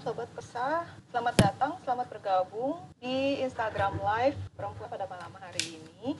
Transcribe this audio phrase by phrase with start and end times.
[0.00, 0.88] Sobat Kesah.
[1.12, 6.16] Selamat datang, selamat bergabung di Instagram Live Perempuan pada malam hari ini.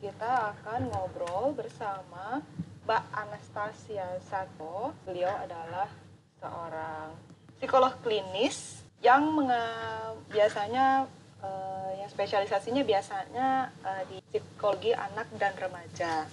[0.00, 2.40] Kita akan ngobrol bersama
[2.88, 4.96] Mbak Anastasia Sato.
[5.04, 5.92] Beliau adalah
[6.40, 7.12] seorang
[7.60, 11.04] psikolog klinis yang menga- biasanya
[11.44, 16.24] eh, yang spesialisasinya biasanya eh, di psikologi anak dan remaja.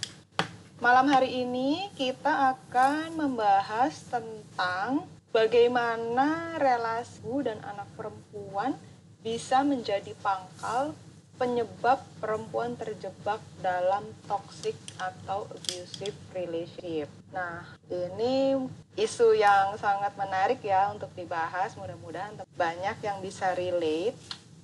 [0.80, 8.76] Malam hari ini kita akan membahas tentang bagaimana relasi ibu dan anak perempuan
[9.24, 10.92] bisa menjadi pangkal
[11.40, 17.10] penyebab perempuan terjebak dalam toxic atau abusive relationship.
[17.34, 18.62] Nah, ini
[18.94, 21.74] isu yang sangat menarik ya untuk dibahas.
[21.74, 24.14] Mudah-mudahan banyak yang bisa relate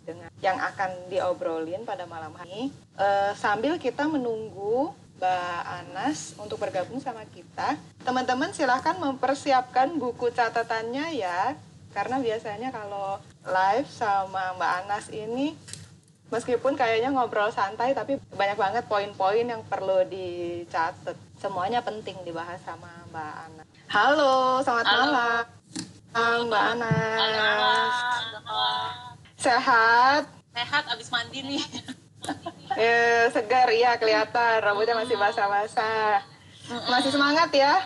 [0.05, 2.69] dengan yang akan diobrolin pada malam hari.
[2.93, 7.73] Eh, sambil kita menunggu Mbak Anas untuk bergabung sama kita.
[8.05, 11.57] Teman-teman silahkan mempersiapkan buku catatannya ya,
[11.89, 15.57] karena biasanya kalau live sama Mbak Anas ini,
[16.29, 21.17] meskipun kayaknya ngobrol santai, tapi banyak banget poin-poin yang perlu dicatat.
[21.41, 23.67] Semuanya penting dibahas sama Mbak Anas.
[23.89, 25.01] Halo, selamat Halo.
[25.01, 25.43] malam.
[26.45, 27.93] Mbak Anas.
[28.05, 28.65] Halo,
[29.37, 30.23] Sehat?
[30.57, 31.61] sehat abis mandi nih.
[32.73, 36.21] Ya, segar iya kelihatan rambutnya masih basah-basah.
[36.85, 37.81] Masih semangat ya?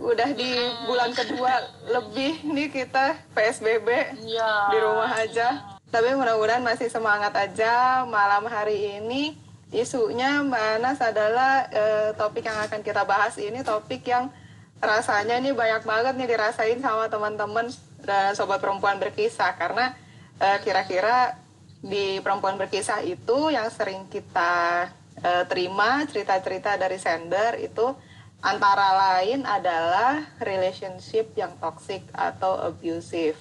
[0.00, 0.56] Udah di
[0.88, 3.88] bulan kedua lebih nih kita PSBB
[4.24, 4.52] Iya.
[4.72, 5.48] di rumah aja.
[5.90, 9.36] Tapi mudah-mudahan masih semangat aja malam hari ini.
[9.70, 14.32] Isunya Mbak Anas adalah eh, topik yang akan kita bahas ini topik yang
[14.80, 17.68] rasanya ini banyak banget nih dirasain sama teman-teman
[18.00, 19.92] dan sobat perempuan berkisah karena
[20.40, 21.36] eh, kira-kira
[21.80, 24.86] di perempuan berkisah itu yang sering kita
[25.24, 27.96] eh, terima cerita-cerita dari sender itu
[28.40, 33.36] antara lain adalah relationship yang toxic atau abusive.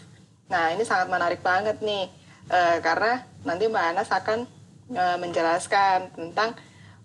[0.52, 2.08] Nah ini sangat menarik banget nih
[2.52, 4.40] eh, karena nanti Mbak Anas akan
[4.96, 6.56] eh, menjelaskan tentang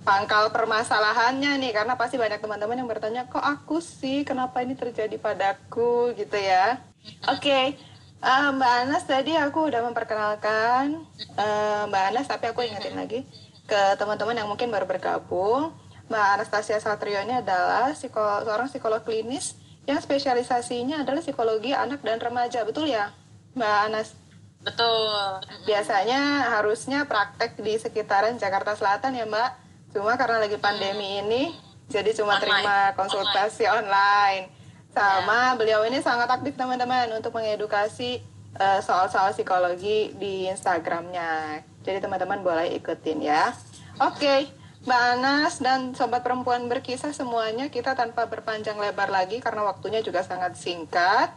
[0.05, 5.17] pangkal permasalahannya nih karena pasti banyak teman-teman yang bertanya kok aku sih kenapa ini terjadi
[5.19, 6.79] padaku gitu ya.
[7.27, 7.94] Oke.
[8.25, 10.97] Eh, Mbak Anas tadi aku udah memperkenalkan
[11.37, 13.29] eh, Mbak Anas tapi aku ingetin lagi
[13.69, 15.77] ke teman-teman yang mungkin baru bergabung.
[16.09, 22.17] Mbak Anastasia Satrio ini adalah psiko- seorang psikolog klinis yang spesialisasinya adalah psikologi anak dan
[22.17, 23.13] remaja, betul ya,
[23.53, 24.17] Mbak Anas?
[24.65, 25.45] Betul.
[25.69, 29.51] Biasanya harusnya praktek di sekitaran Jakarta Selatan ya Mbak.
[29.93, 31.53] Cuma karena lagi pandemi ini,
[31.93, 32.41] jadi cuma Online.
[32.41, 34.49] terima konsultasi online.
[34.95, 38.23] Sama beliau ini sangat aktif teman-teman untuk mengedukasi
[38.55, 41.67] eh, soal-soal psikologi di Instagramnya.
[41.83, 43.51] Jadi teman-teman boleh ikutin ya.
[43.99, 44.47] Oke,
[44.87, 50.23] Mbak Anas dan sobat perempuan berkisah semuanya kita tanpa berpanjang lebar lagi karena waktunya juga
[50.23, 51.35] sangat singkat.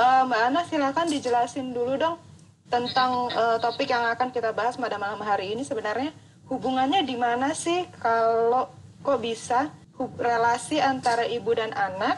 [0.00, 2.16] Eh, Mbak Anas silakan dijelasin dulu dong
[2.72, 6.08] tentang eh, topik yang akan kita bahas pada malam hari ini sebenarnya
[6.48, 8.72] hubungannya di mana sih kalau
[9.04, 9.68] kok bisa
[10.00, 12.16] hub- relasi antara ibu dan anak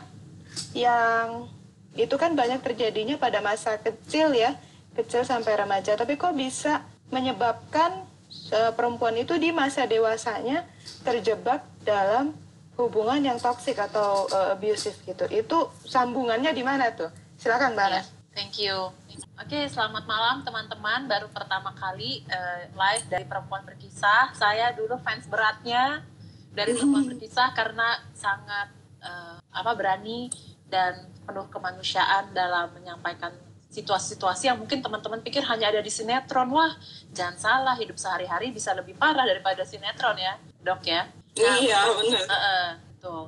[0.77, 1.49] yang
[1.97, 4.57] itu kan banyak terjadinya pada masa kecil ya
[4.93, 8.05] kecil sampai remaja tapi kok bisa menyebabkan
[8.53, 10.65] eh, perempuan itu di masa dewasanya
[11.05, 12.37] terjebak dalam
[12.77, 15.59] hubungan yang toksik atau eh, abusive gitu itu
[15.89, 17.09] sambungannya di mana tuh
[17.41, 18.93] silakan mbak Anas Thank you.
[19.41, 21.09] Oke, selamat malam teman-teman.
[21.09, 24.37] Baru pertama kali eh, live dari Perempuan Berkisah.
[24.37, 26.05] Saya dulu fans beratnya
[26.53, 30.29] dari Perempuan Berkisah karena sangat eh, apa berani
[30.67, 33.35] dan penuh kemanusiaan dalam menyampaikan
[33.71, 36.49] situasi-situasi yang mungkin teman-teman pikir hanya ada di sinetron.
[36.55, 36.73] Wah,
[37.13, 41.05] jangan salah, hidup sehari-hari bisa lebih parah daripada sinetron ya, dok ya.
[41.37, 43.23] Nah, iya benar Heeh, betul.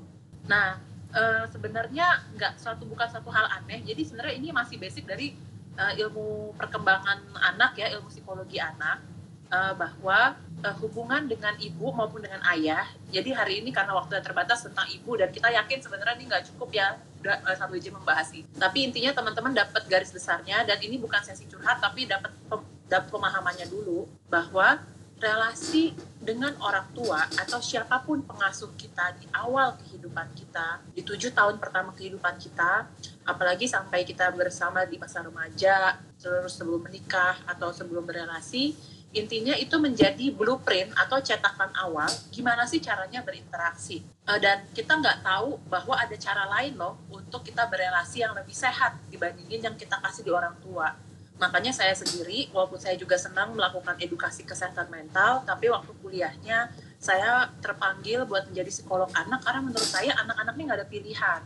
[0.49, 0.81] Nah,
[1.13, 2.07] eh, sebenarnya
[2.39, 3.85] nggak suatu bukan satu hal aneh.
[3.85, 5.37] Jadi sebenarnya ini masih basic dari
[5.77, 9.18] eh, ilmu perkembangan anak ya, ilmu psikologi anak
[9.49, 12.87] eh, bahwa eh, hubungan dengan ibu maupun dengan ayah.
[13.09, 16.45] Jadi hari ini karena waktu yang terbatas tentang ibu dan kita yakin sebenarnya ini nggak
[16.55, 18.47] cukup ya eh, satu jam membahas ini.
[18.57, 23.69] Tapi intinya teman-teman dapat garis besarnya dan ini bukan sesi curhat tapi dapat pem- pemahamannya
[23.69, 24.81] dulu bahwa
[25.19, 31.35] relasi dengan orang tua atau siapa pun pengasuh kita di awal kehidupan kita, di tujuh
[31.35, 32.87] tahun pertama kehidupan kita,
[33.27, 38.79] apalagi sampai kita bersama di masa remaja, terus sebelum menikah atau sebelum berelasi,
[39.19, 44.01] intinya itu menjadi blueprint atau cetakan awal gimana sih caranya berinteraksi.
[44.29, 48.55] Eh, dan kita nggak tahu bahwa ada cara lain loh untuk kita berelasi yang lebih
[48.55, 50.95] sehat dibandingin yang kita kasih di orang tua
[51.39, 56.67] makanya saya sendiri walaupun saya juga senang melakukan edukasi kesehatan mental tapi waktu kuliahnya
[56.99, 61.41] saya terpanggil buat menjadi psikolog anak karena menurut saya anak-anak ini nggak ada pilihan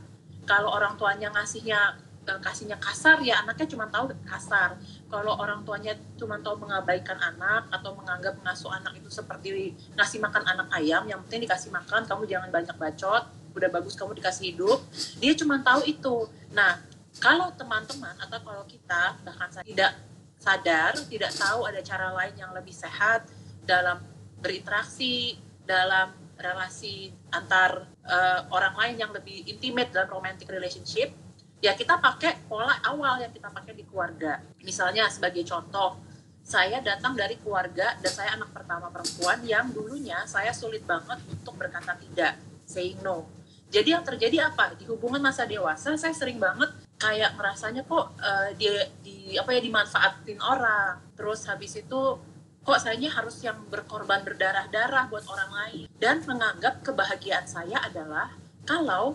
[0.49, 4.79] kalau orang tuanya ngasihnya kasihnya kasar ya anaknya cuma tahu kasar.
[5.11, 10.43] Kalau orang tuanya cuma tahu mengabaikan anak atau menganggap mengasuh anak itu seperti ngasih makan
[10.47, 14.79] anak ayam yang penting dikasih makan kamu jangan banyak bacot udah bagus kamu dikasih hidup.
[15.19, 16.31] Dia cuma tahu itu.
[16.55, 16.81] Nah
[17.21, 19.93] kalau teman-teman atau kalau kita bahkan saya tidak
[20.41, 23.29] sadar tidak tahu ada cara lain yang lebih sehat
[23.63, 24.03] dalam
[24.43, 31.15] berinteraksi dalam relasi antar uh, orang lain yang lebih intimate dalam romantic relationship
[31.63, 34.43] ya kita pakai pola awal yang kita pakai di keluarga.
[34.67, 35.95] Misalnya sebagai contoh
[36.43, 41.55] saya datang dari keluarga dan saya anak pertama perempuan yang dulunya saya sulit banget untuk
[41.55, 42.35] berkata tidak
[42.67, 43.31] saying no.
[43.71, 44.75] Jadi yang terjadi apa?
[44.75, 46.69] Di hubungan masa dewasa saya sering banget
[46.99, 50.99] kayak merasanya kok uh, dia di apa ya dimanfaatin orang?
[51.15, 52.01] Terus habis itu
[52.63, 55.87] kok saya harus yang berkorban berdarah-darah buat orang lain?
[55.95, 58.35] Dan menganggap kebahagiaan saya adalah
[58.67, 59.15] kalau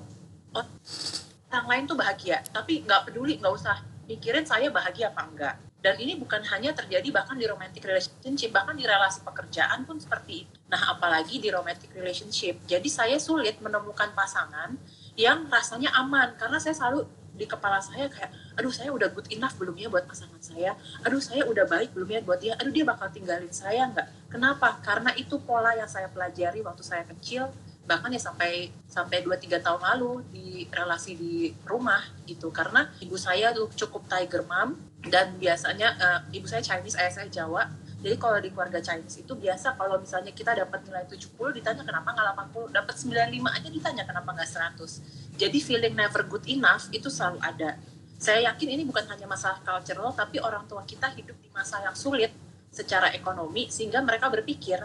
[1.51, 5.55] orang lain tuh bahagia tapi nggak peduli nggak usah mikirin saya bahagia apa enggak.
[5.77, 10.47] Dan ini bukan hanya terjadi bahkan di romantic relationship bahkan di relasi pekerjaan pun seperti
[10.47, 10.57] itu.
[10.71, 12.57] Nah apalagi di romantic relationship.
[12.65, 14.73] Jadi saya sulit menemukan pasangan
[15.13, 17.05] yang rasanya aman karena saya selalu
[17.38, 20.73] di kepala saya kayak aduh saya udah good enough belum ya buat pasangan saya?
[21.05, 22.57] Aduh saya udah baik belum ya buat dia?
[22.57, 24.33] Aduh dia bakal tinggalin saya nggak?
[24.33, 24.81] Kenapa?
[24.81, 27.53] Karena itu pola yang saya pelajari waktu saya kecil
[27.87, 33.15] bahkan ya sampai sampai dua tiga tahun lalu di relasi di rumah gitu karena ibu
[33.15, 34.75] saya tuh cukup tiger mom
[35.07, 39.33] dan biasanya uh, ibu saya Chinese ayah saya Jawa jadi kalau di keluarga Chinese itu
[39.33, 44.03] biasa kalau misalnya kita dapat nilai 70 ditanya kenapa nggak 80, dapat 95 aja ditanya
[44.05, 45.41] kenapa nggak 100.
[45.41, 47.73] Jadi feeling never good enough itu selalu ada.
[48.21, 51.97] Saya yakin ini bukan hanya masalah cultural, tapi orang tua kita hidup di masa yang
[51.97, 52.29] sulit
[52.69, 54.77] secara ekonomi sehingga mereka berpikir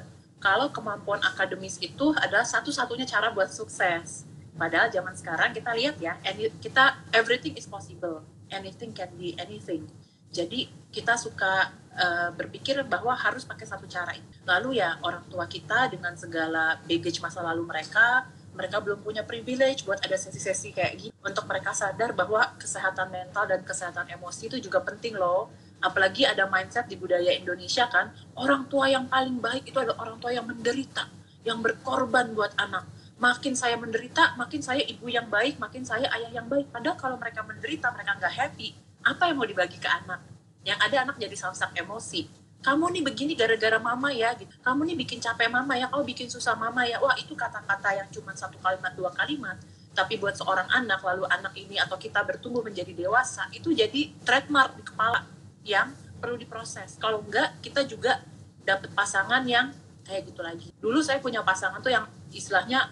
[0.42, 4.26] kalau kemampuan akademis itu adalah satu-satunya cara buat sukses.
[4.58, 6.18] Padahal zaman sekarang kita lihat ya,
[6.58, 9.86] kita everything is possible, anything can be anything.
[10.34, 14.12] Jadi kita suka uh, berpikir bahwa harus pakai satu cara.
[14.44, 19.84] Lalu ya orang tua kita dengan segala baggage masa lalu mereka, mereka belum punya privilege
[19.88, 24.68] buat ada sesi-sesi kayak gini untuk mereka sadar bahwa kesehatan mental dan kesehatan emosi itu
[24.68, 25.48] juga penting loh.
[25.82, 30.16] Apalagi ada mindset di budaya Indonesia kan, orang tua yang paling baik itu adalah orang
[30.22, 31.10] tua yang menderita,
[31.42, 32.86] yang berkorban buat anak.
[33.18, 36.70] Makin saya menderita, makin saya ibu yang baik, makin saya ayah yang baik.
[36.70, 40.32] Padahal kalau mereka menderita, mereka nggak happy, apa yang mau dibagi ke anak?
[40.62, 42.30] yang ada anak jadi samsak emosi
[42.62, 46.30] kamu nih begini gara-gara mama ya gitu kamu nih bikin capek mama ya kamu bikin
[46.30, 49.58] susah mama ya wah itu kata-kata yang cuma satu kalimat dua kalimat
[49.92, 54.78] tapi buat seorang anak lalu anak ini atau kita bertumbuh menjadi dewasa itu jadi trademark
[54.78, 55.26] di kepala
[55.62, 55.90] yang
[56.22, 56.98] perlu diproses.
[56.98, 58.22] Kalau enggak kita juga
[58.62, 59.74] dapat pasangan yang
[60.06, 60.68] kayak gitu lagi.
[60.78, 62.90] Dulu saya punya pasangan tuh yang istilahnya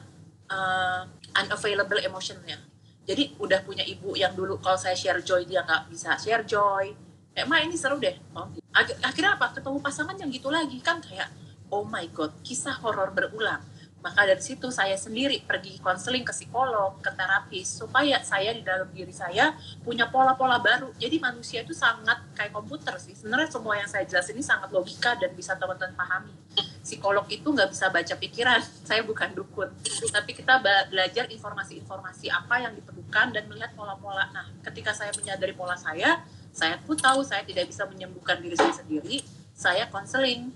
[0.50, 1.06] uh,
[1.38, 2.58] unavailable emotionnya.
[3.06, 6.94] Jadi udah punya ibu yang dulu kalau saya share joy dia nggak bisa share joy.
[7.31, 8.14] Kayak ma ini seru deh.
[8.34, 9.55] Oh, akhirnya apa?
[9.55, 10.78] Ketemu pasangan yang gitu lagi.
[10.82, 11.31] Kan kayak
[11.70, 13.62] oh my god kisah horor berulang
[14.00, 18.88] maka dari situ saya sendiri pergi konseling ke psikolog, ke terapis supaya saya di dalam
[18.91, 19.52] diri saya
[19.85, 20.88] punya pola-pola baru.
[20.97, 23.12] Jadi manusia itu sangat kayak komputer sih.
[23.12, 26.35] Sebenarnya semua yang saya jelasin ini sangat logika dan bisa teman-teman pahami.
[26.81, 28.61] Psikolog itu nggak bisa baca pikiran.
[28.88, 29.70] Saya bukan dukun,
[30.11, 30.58] tapi kita
[30.91, 34.27] belajar informasi-informasi apa yang diperlukan dan melihat pola-pola.
[34.34, 38.74] Nah, ketika saya menyadari pola saya, saya pun tahu saya tidak bisa menyembuhkan diri saya
[38.74, 39.22] sendiri
[39.60, 40.48] saya konseling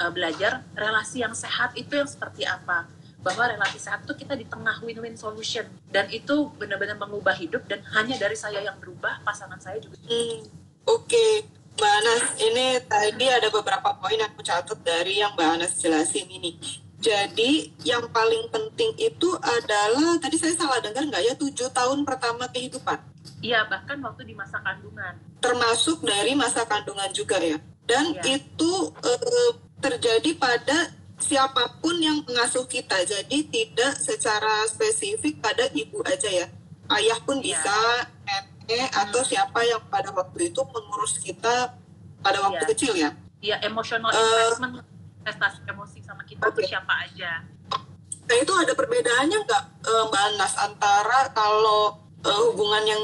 [0.00, 2.86] uh, belajar relasi yang sehat itu yang seperti apa
[3.24, 7.80] bahwa relasi sehat itu kita di tengah win-win solution dan itu benar-benar mengubah hidup dan
[7.96, 10.44] hanya dari saya yang berubah pasangan saya juga hmm,
[10.88, 11.32] oke okay.
[11.74, 16.30] Mbak Anas, ini tadi ada beberapa poin yang aku catat dari yang Mbak Anas jelasin
[16.30, 16.54] ini.
[17.02, 22.46] Jadi yang paling penting itu adalah tadi saya salah dengar nggak ya tujuh tahun pertama
[22.48, 22.96] kehidupan?
[23.42, 25.18] Iya, bahkan waktu di masa kandungan.
[25.42, 27.58] Termasuk dari masa kandungan juga ya.
[27.84, 28.40] Dan ya.
[28.40, 29.50] itu uh,
[29.84, 33.04] terjadi pada siapa pun yang mengasuh kita.
[33.04, 36.46] Jadi tidak secara spesifik pada ibu aja ya.
[36.88, 37.52] Ayah pun ya.
[37.52, 37.78] bisa,
[38.24, 39.02] nenek hmm.
[39.08, 41.76] atau siapa yang pada waktu itu mengurus kita
[42.24, 42.68] pada waktu ya.
[42.72, 43.10] kecil ya.
[43.44, 44.80] Iya, emotional uh, investment,
[45.20, 46.64] investasi emosi sama kita okay.
[46.64, 47.44] itu siapa aja.
[48.24, 53.02] Nah itu ada perbedaannya nggak Mbak Anas antara kalau uh, hubungan yang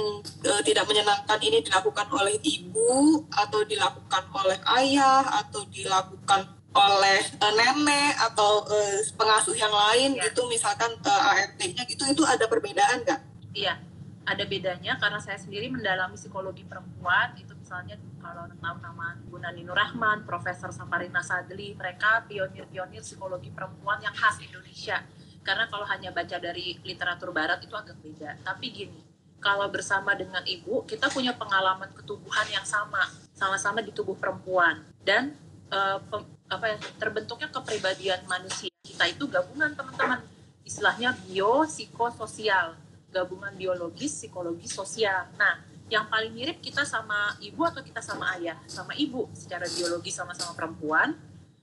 [0.48, 7.52] uh, tidak menyenangkan ini dilakukan oleh ibu atau dilakukan oleh ayah atau dilakukan oleh uh,
[7.54, 10.30] nenek atau uh, pengasuh yang lain ya.
[10.30, 13.20] gitu misalkan uh, ART-nya gitu itu ada perbedaan nggak?
[13.50, 13.90] Iya
[14.30, 20.22] ada bedanya karena saya sendiri mendalami psikologi perempuan itu misalnya kalau tahu nama Gunani Nurrahman,
[20.28, 25.02] Profesor Saparina Sadli, mereka pionir-pionir psikologi perempuan yang khas Indonesia.
[25.40, 28.36] Karena kalau hanya baca dari literatur barat itu agak beda.
[28.44, 29.00] Tapi gini,
[29.40, 35.32] kalau bersama dengan ibu kita punya pengalaman ketubuhan yang sama sama-sama di tubuh perempuan dan
[35.72, 40.20] uh, pem, apa ya terbentuknya kepribadian manusia kita itu gabungan teman-teman.
[40.66, 42.74] Istilahnya biopsikososial
[43.14, 45.30] gabungan biologis psikologis sosial.
[45.38, 48.58] Nah yang paling mirip kita sama ibu atau kita sama ayah?
[48.66, 51.14] Sama ibu secara biologis sama-sama perempuan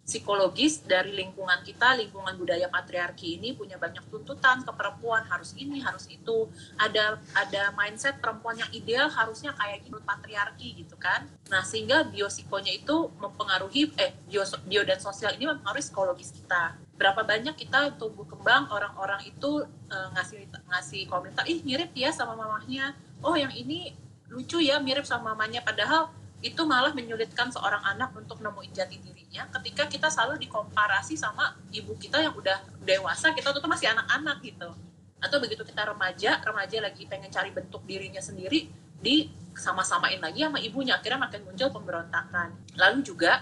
[0.08, 5.84] psikologis dari lingkungan kita, lingkungan budaya patriarki ini punya banyak tuntutan ke perempuan harus ini,
[5.84, 6.48] harus itu.
[6.80, 11.28] Ada ada mindset perempuan yang ideal harusnya kayak gitu patriarki gitu kan.
[11.52, 16.80] Nah, sehingga biosikonya itu mempengaruhi eh bio, bio dan sosial ini mempengaruhi psikologis kita.
[16.96, 22.32] Berapa banyak kita tumbuh kembang orang-orang itu uh, ngasih ngasih komentar, "Ih, mirip ya sama
[22.32, 23.92] mamahnya." Oh, yang ini
[24.32, 26.16] lucu ya, mirip sama mamanya padahal
[26.46, 31.98] itu malah menyulitkan seorang anak untuk nemuin jati dirinya ketika kita selalu dikomparasi sama ibu
[31.98, 34.70] kita yang udah dewasa kita tuh masih anak-anak gitu.
[35.18, 38.70] Atau begitu kita remaja remaja lagi pengen cari bentuk dirinya sendiri
[39.02, 42.54] di sama-samain lagi sama ibunya akhirnya makin muncul pemberontakan.
[42.78, 43.42] Lalu juga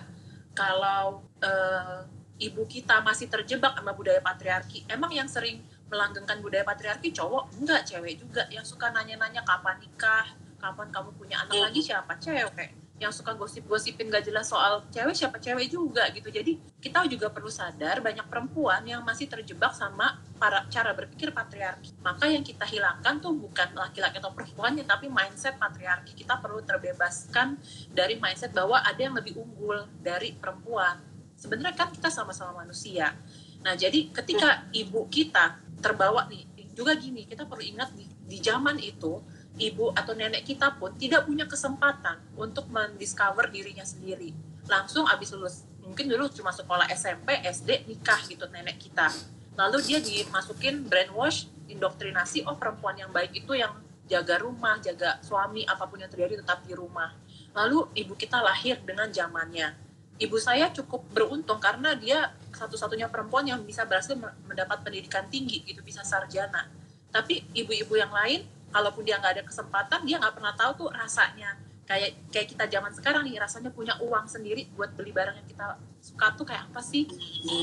[0.56, 2.00] kalau uh,
[2.40, 5.60] ibu kita masih terjebak sama budaya patriarki emang yang sering
[5.92, 7.60] melanggengkan budaya patriarki cowok?
[7.60, 8.48] Enggak cewek juga.
[8.48, 10.32] Yang suka nanya-nanya kapan nikah
[10.64, 12.16] kapan kamu punya anak lagi siapa?
[12.24, 16.32] Cewek yang suka gosip-gosipin gak jelas soal cewek siapa cewek juga gitu.
[16.32, 21.92] Jadi kita juga perlu sadar banyak perempuan yang masih terjebak sama para cara berpikir patriarki.
[22.00, 26.16] Maka yang kita hilangkan tuh bukan laki-laki atau perempuannya tapi mindset patriarki.
[26.16, 27.60] Kita perlu terbebaskan
[27.92, 30.96] dari mindset bahwa ada yang lebih unggul dari perempuan.
[31.36, 33.12] Sebenarnya kan kita sama-sama manusia.
[33.60, 38.76] Nah jadi ketika ibu kita terbawa nih juga gini kita perlu ingat di, di zaman
[38.84, 39.24] itu
[39.56, 44.36] ibu atau nenek kita pun tidak punya kesempatan untuk mendiscover dirinya sendiri.
[44.68, 49.08] Langsung abis lulus, mungkin dulu cuma sekolah SMP, SD, nikah gitu nenek kita.
[49.56, 53.72] Lalu dia dimasukin brainwash, indoktrinasi, oh perempuan yang baik itu yang
[54.06, 57.16] jaga rumah, jaga suami, apa pun yang terjadi tetap di rumah.
[57.56, 59.74] Lalu ibu kita lahir dengan zamannya.
[60.16, 64.16] Ibu saya cukup beruntung karena dia satu-satunya perempuan yang bisa berhasil
[64.48, 66.72] mendapat pendidikan tinggi, gitu bisa sarjana.
[67.12, 68.44] Tapi ibu-ibu yang lain
[68.76, 71.56] kalaupun dia nggak ada kesempatan dia nggak pernah tahu tuh rasanya.
[71.86, 75.80] Kayak kayak kita zaman sekarang nih rasanya punya uang sendiri buat beli barang yang kita
[76.04, 77.08] suka tuh kayak apa sih?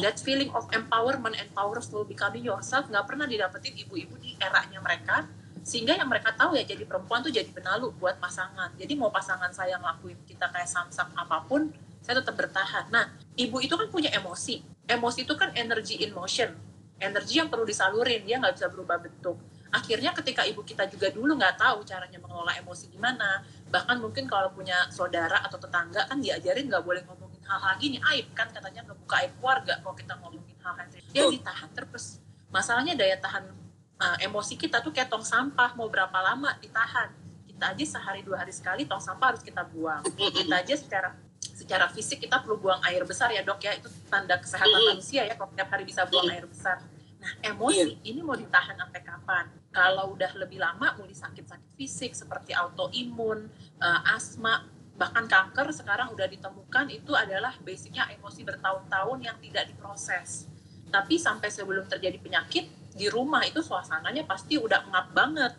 [0.01, 5.29] That feeling of empowerment and powerful becoming yourself nggak pernah didapetin ibu-ibu di eranya mereka
[5.63, 8.73] sehingga yang mereka tahu ya jadi perempuan tuh jadi penalu buat pasangan.
[8.79, 11.69] Jadi mau pasangan saya ngelakuin kita kayak samsak apa pun
[12.01, 12.89] saya tetap bertahan.
[12.95, 14.63] Nah ibu itu kan punya emosi.
[14.87, 16.55] Emosi itu kan energy in motion.
[17.03, 19.35] Energi yang perlu disalurin dia nggak bisa berubah bentuk
[19.73, 23.41] akhirnya ketika ibu kita juga dulu nggak tahu caranya mengelola emosi gimana
[23.73, 27.97] bahkan mungkin kalau punya saudara atau tetangga kan diajarin nggak boleh ngomongin hal-hal gini.
[28.13, 32.21] Aib kan katanya ngebuka aib keluarga kalau kita ngomongin hal-hal ya ditahan terus.
[32.53, 33.49] Masalahnya daya tahan
[33.97, 37.09] uh, emosi kita tuh kayak tong sampah mau berapa lama ditahan?
[37.49, 40.05] Kita aja sehari dua hari sekali tong sampah harus kita buang.
[40.05, 41.09] Kita aja secara
[41.41, 43.73] secara fisik kita perlu buang air besar ya dok ya.
[43.77, 46.81] Itu tanda kesehatan manusia ya kalau tiap hari bisa buang air besar.
[47.23, 49.47] Nah, emosi ini mau ditahan sampai kapan?
[49.73, 53.49] Kalau udah lebih lama mulai sakit-sakit fisik seperti autoimun,
[53.81, 54.69] uh, asma,
[55.01, 60.47] bahkan kanker sekarang udah ditemukan itu adalah basicnya emosi bertahun-tahun yang tidak diproses.
[60.93, 65.53] Tapi sampai sebelum terjadi penyakit di rumah itu suasananya pasti udah ngap banget.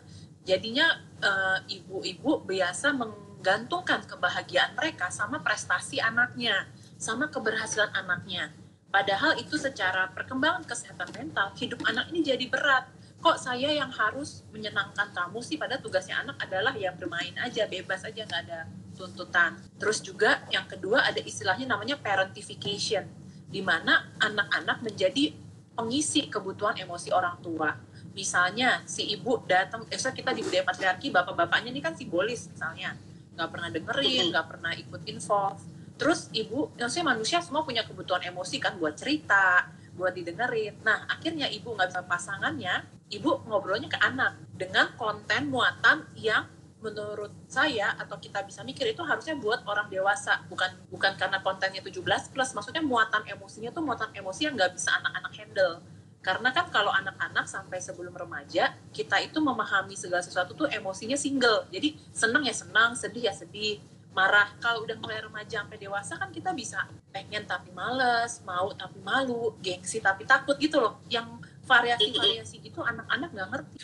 [0.46, 0.86] Jadinya
[1.66, 8.54] ibu ibu-ibu biasa menggantungkan kebahagiaan mereka sama prestasi anaknya, sama keberhasilan anaknya
[8.94, 12.86] Padahal itu secara perkembangan kesehatan mental, hidup anak ini jadi berat.
[13.24, 15.56] Kok saya yang harus menyenangkan kamu sih?
[15.56, 19.56] Pada tugasnya anak adalah yang bermain aja, bebas aja, nggak ada tuntutan.
[19.80, 23.08] Terus juga yang kedua ada istilahnya namanya parentification,
[23.48, 25.32] di mana anak-anak menjadi
[25.72, 27.72] pengisi kebutuhan emosi orang tua.
[28.12, 32.92] Misalnya si ibu datang, eh kita di budaya patriarki, bapak-bapaknya ini kan simbolis misalnya,
[33.40, 35.64] nggak pernah dengerin, nggak pernah ikut involve
[35.94, 41.46] terus ibu maksudnya manusia semua punya kebutuhan emosi kan buat cerita buat didengerin nah akhirnya
[41.46, 42.82] ibu nggak bisa pasangannya
[43.14, 46.50] ibu ngobrolnya ke anak dengan konten muatan yang
[46.84, 50.44] menurut saya atau kita bisa mikir itu harusnya buat orang dewasa.
[50.52, 54.92] Bukan bukan karena kontennya 17 plus maksudnya muatan emosinya tuh muatan emosi yang nggak bisa
[55.00, 55.74] anak-anak handle.
[56.20, 61.64] Karena kan kalau anak-anak sampai sebelum remaja kita itu memahami segala sesuatu tuh emosinya single.
[61.72, 63.80] Jadi senang ya senang sedih ya sedih.
[64.14, 69.02] Marah kalau udah mulai remaja sampai dewasa kan kita bisa pengen tapi males mau tapi
[69.02, 71.02] malu gengsi tapi takut gitu loh.
[71.10, 73.78] Yang variasi-variasi gitu anak-anak nggak ngerti.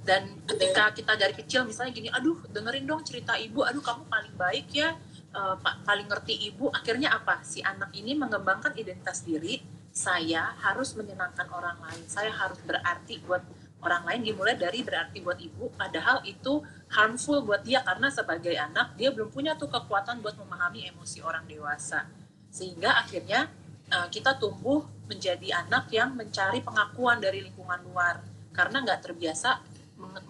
[0.00, 4.34] Dan ketika kita dari kecil misalnya gini aduh dengerin dong cerita ibu aduh kamu paling
[4.40, 4.96] baik ya
[5.36, 6.72] uh, paling ngerti ibu.
[6.72, 7.44] Akhirnya apa?
[7.44, 9.60] Si anak ini mengembangkan identitas diri
[9.90, 12.04] saya harus menyenangkan orang lain.
[12.06, 13.42] Saya harus berarti buat
[13.80, 15.72] orang lain dimulai dari berarti buat ibu.
[15.74, 16.62] Padahal itu
[16.92, 21.44] harmful buat dia karena sebagai anak dia belum punya tuh kekuatan buat memahami emosi orang
[21.48, 22.06] dewasa.
[22.52, 23.50] Sehingga akhirnya
[23.90, 28.22] uh, kita tumbuh menjadi anak yang mencari pengakuan dari lingkungan luar.
[28.54, 29.58] Karena nggak terbiasa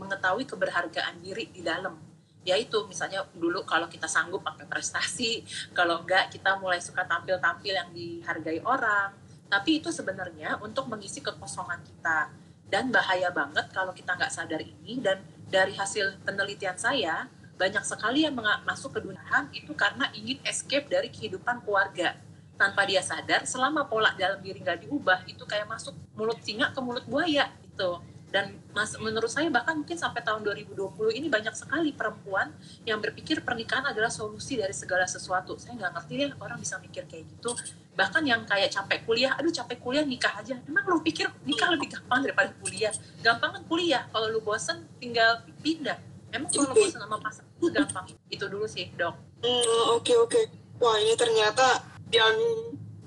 [0.00, 2.00] mengetahui keberhargaan diri di dalam.
[2.48, 5.44] Yaitu misalnya dulu kalau kita sanggup pakai prestasi
[5.76, 9.12] kalau enggak kita mulai suka tampil-tampil yang dihargai orang.
[9.52, 12.32] Tapi itu sebenarnya untuk mengisi kekosongan kita.
[12.70, 15.04] Dan bahaya banget kalau kita nggak sadar ini.
[15.04, 15.20] Dan
[15.52, 17.28] dari hasil penelitian saya
[17.60, 18.32] banyak sekali yang
[18.64, 19.20] masuk ke dunia
[19.52, 22.16] itu karena ingin escape dari kehidupan keluarga
[22.60, 26.80] tanpa dia sadar selama pola dalam diri nggak diubah itu kayak masuk mulut singa ke
[26.84, 28.04] mulut buaya gitu.
[28.30, 32.54] Dan mas, menurut saya bahkan mungkin sampai tahun 2020 ini banyak sekali perempuan
[32.86, 35.58] yang berpikir pernikahan adalah solusi dari segala sesuatu.
[35.58, 37.50] Saya nggak ngerti ya orang bisa mikir kayak gitu.
[37.98, 40.62] Bahkan yang kayak capek kuliah aduh capek kuliah nikah aja.
[40.62, 42.94] Emang lu pikir nikah lebih gampang daripada kuliah?
[43.18, 44.06] Gampang kan kuliah.
[44.14, 45.98] Kalau lu bosen tinggal pindah.
[46.30, 48.06] Emang kalau lu bosen sama pasangan itu gampang?
[48.30, 49.18] Itu dulu sih dok.
[49.42, 49.90] Hmm, oke mm, oke.
[50.06, 50.44] Okay, okay.
[50.78, 52.36] wah ini ternyata yang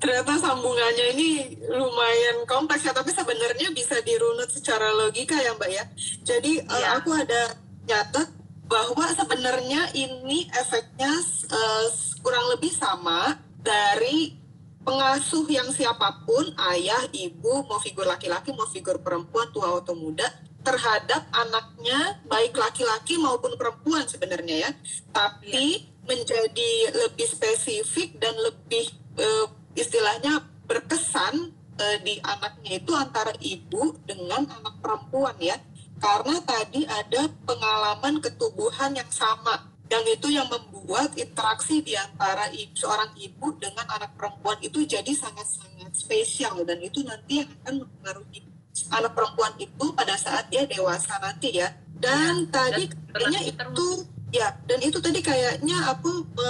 [0.03, 1.29] ternyata sambungannya ini
[1.71, 5.83] lumayan kompleks ya tapi sebenarnya bisa dirunut secara logika ya mbak ya
[6.27, 6.67] jadi ya.
[6.67, 7.55] Uh, aku ada
[7.87, 8.27] nyatet
[8.67, 11.11] bahwa sebenarnya ini efeknya
[11.51, 11.87] uh,
[12.19, 14.35] kurang lebih sama dari
[14.83, 20.27] pengasuh yang siapa pun ayah ibu mau figur laki-laki mau figur perempuan tua atau muda
[20.63, 24.69] terhadap anaknya baik laki-laki maupun perempuan sebenarnya ya
[25.15, 25.92] tapi ya.
[26.03, 34.47] Menjadi lebih spesifik dan lebih uh, istilahnya berkesan uh, di anaknya itu antara ibu dengan
[34.47, 35.57] anak perempuan ya.
[36.03, 42.73] Karena tadi ada pengalaman ketubuhan yang sama yang itu yang membuat interaksi di antara ibu,
[42.73, 46.65] seorang ibu dengan anak perempuan itu jadi sangat-sangat spesial.
[46.65, 48.41] Dan itu nanti akan mempengaruhi
[48.89, 51.69] anak perempuan itu pada saat dia dewasa nanti ya.
[51.93, 53.87] Dan ya, tadi kayaknya itu
[54.33, 56.49] ya dan itu tadi kayaknya aku e,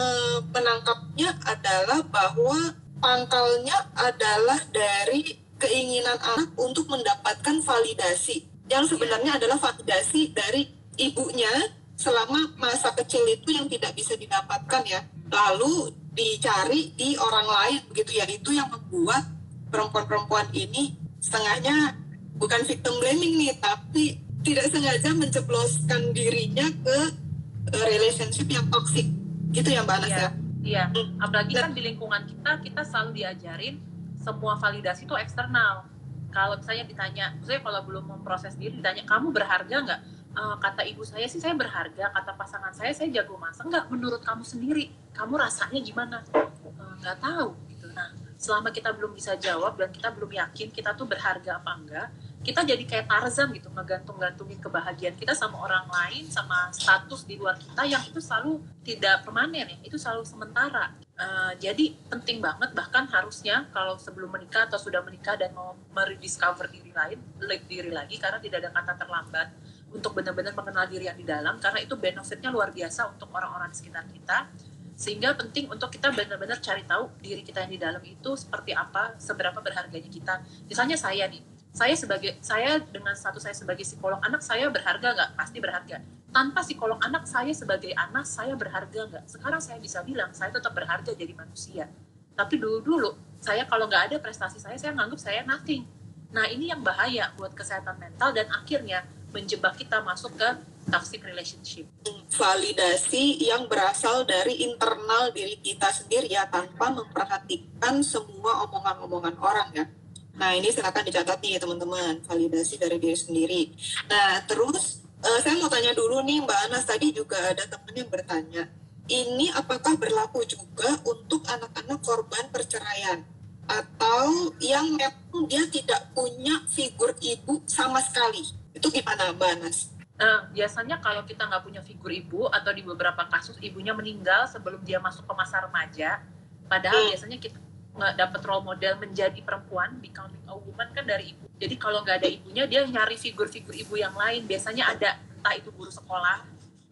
[0.55, 8.47] menangkapnya adalah bahwa pangkalnya adalah dari keinginan anak untuk mendapatkan validasi.
[8.71, 11.51] Yang sebenarnya adalah validasi dari ibunya
[11.99, 15.03] selama masa kecil itu yang tidak bisa didapatkan ya.
[15.27, 18.19] Lalu dicari di orang lain begitu.
[18.19, 19.27] Ya itu yang membuat
[19.67, 21.99] perempuan-perempuan ini setengahnya
[22.39, 27.22] bukan victim blaming nih tapi tidak sengaja menceploskan dirinya ke
[27.71, 29.08] relationship yang toxic
[29.54, 30.30] gitu ya mbak Anas ya, ya?
[30.63, 30.84] Iya,
[31.19, 33.84] apalagi kan di lingkungan kita, kita selalu diajarin
[34.15, 35.84] semua validasi itu eksternal.
[36.32, 40.02] Kalau misalnya ditanya, saya kalau belum memproses diri ditanya, kamu berharga nggak?
[40.34, 43.69] Uh, kata ibu saya sih saya berharga, kata pasangan saya saya jago masak.
[43.69, 46.17] Nggak, menurut kamu sendiri, kamu rasanya gimana?
[46.34, 47.54] Uh, nggak tahu.
[47.69, 47.86] Gitu.
[47.93, 52.08] Nah, selama kita belum bisa jawab dan kita belum yakin kita tuh berharga apa enggak,
[52.43, 57.56] kita jadi kayak Tarzan gitu ngegantung-gantungin kebahagiaan kita sama orang lain sama status di luar
[57.56, 60.91] kita yang itu selalu tidak permanen ya itu selalu sementara.
[61.13, 66.67] Uh, jadi penting banget bahkan harusnya kalau sebelum menikah atau sudah menikah dan mau merediscover
[66.67, 67.17] diri lain
[67.63, 69.47] diri lagi karena tidak ada kata terlambat
[69.93, 73.77] untuk benar-benar mengenal diri yang di dalam karena itu benefitnya luar biasa untuk orang-orang di
[73.79, 74.51] sekitar kita.
[74.93, 79.17] Sehingga penting untuk kita benar-benar cari tahu diri kita yang di dalam itu seperti apa
[79.17, 80.45] seberapa berharganya kita.
[80.69, 85.29] Misalnya saya nih saya sebagai saya dengan status saya sebagai psikolog anak saya berharga nggak?
[85.33, 85.97] Pasti berharga.
[86.29, 89.25] Tanpa psikolog anak saya sebagai anak saya berharga nggak?
[89.25, 91.89] Sekarang saya bisa bilang saya tetap berharga jadi manusia.
[92.38, 93.09] Tapi dulu dulu
[93.41, 95.81] saya kalau nggak ada prestasi saya saya nganggap saya nothing.
[96.29, 99.01] Nah ini yang bahaya buat kesehatan mental dan akhirnya
[99.33, 100.49] menjebak kita masuk ke
[100.93, 101.89] toxic relationship.
[102.38, 109.86] Validasi yang berasal dari internal diri kita sendiri ya tanpa memperhatikan semua omongan-omongan orang ya
[110.33, 113.61] Nah, ini silakan dicatat nih teman-teman, validasi dari diri sendiri.
[114.09, 118.09] Nah, terus uh, saya mau tanya dulu nih Mbak Anas, tadi juga ada teman yang
[118.09, 118.65] bertanya,
[119.05, 123.21] ini apakah berlaku juga untuk anak-anak korban perceraian?
[123.69, 128.41] Atau yang memang dia tidak punya figur ibu sama sekali?
[128.73, 129.93] Itu gimana Mbak Anas?
[130.17, 134.81] Uh, biasanya kalau kita nggak punya figur ibu atau di beberapa kasus ibunya meninggal sebelum
[134.81, 136.21] dia masuk ke masa remaja,
[136.69, 137.09] padahal hmm.
[137.13, 137.62] biasanya kita
[137.93, 141.45] nggak dapat role model menjadi perempuan becoming a woman kan dari ibu.
[141.62, 144.49] Jadi kalau nggak ada ibunya dia nyari figur-figur ibu yang lain.
[144.49, 146.41] Biasanya ada entah itu guru sekolah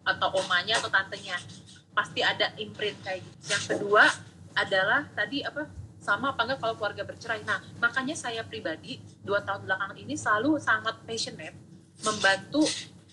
[0.06, 1.36] atau omanya atau tantenya.
[1.92, 3.50] Pasti ada imprint kayak gitu.
[3.50, 4.04] Yang kedua
[4.54, 5.66] adalah tadi apa
[6.02, 7.42] sama apa enggak kalau keluarga bercerai.
[7.42, 11.54] Nah makanya saya pribadi dua tahun belakangan ini selalu sangat passionate
[12.06, 12.62] membantu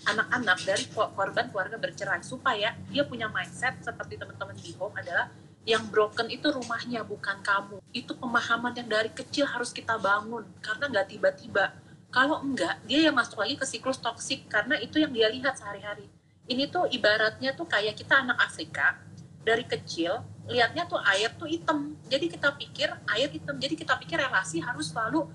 [0.06, 2.22] anak-anak dari korban keluarga bercerai.
[2.22, 5.34] Supaya dia punya mindset seperti teman-teman di home adalah
[5.68, 10.86] yang broken itu rumahnya bukan kamu itu pemahaman yang dari kecil harus kita bangun karena
[10.88, 11.76] nggak tiba-tiba
[12.10, 16.10] Kalau enggak, dia yang masuk lagi ke siklus toksik karena itu yang dia lihat sehari-hari.
[16.50, 18.98] Ini tuh ibaratnya tuh kayak kita anak Afrika
[19.46, 20.18] dari kecil
[20.50, 21.94] lihatnya tuh air tuh hitam.
[22.10, 23.54] Jadi kita pikir air hitam.
[23.62, 25.30] Jadi kita pikir relasi harus selalu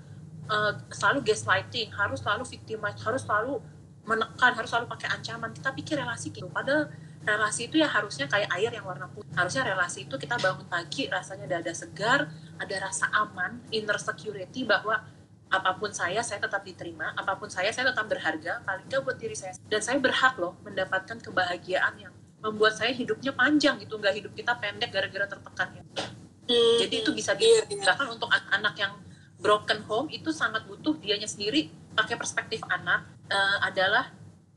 [0.51, 3.63] uh, selalu gaslighting, harus selalu victimize, harus selalu
[4.03, 5.55] menekan, harus selalu pakai ancaman.
[5.55, 6.51] Kita pikir relasi gitu.
[6.51, 6.91] Padahal
[7.25, 9.27] relasi itu ya harusnya kayak air yang warna putih.
[9.33, 12.29] Harusnya relasi itu kita bangun pagi rasanya dada segar,
[12.61, 15.01] ada rasa aman, inner security bahwa
[15.49, 19.17] apa pun saya saya tetap diterima apa pun saya saya tetap berharga paling nggak buat
[19.21, 24.15] diri saya dan saya berhak loh mendapatkan kebahagiaan yang membuat saya hidupnya panjang gitu nggak
[24.19, 25.83] hidup kita pendek gara-gara tertekan ya.
[26.49, 26.77] hmm.
[26.81, 28.93] jadi itu bisa digunakan untuk anak-anak yang
[29.37, 34.09] broken home itu sangat butuh dianya sendiri pakai perspektif anak uh, adalah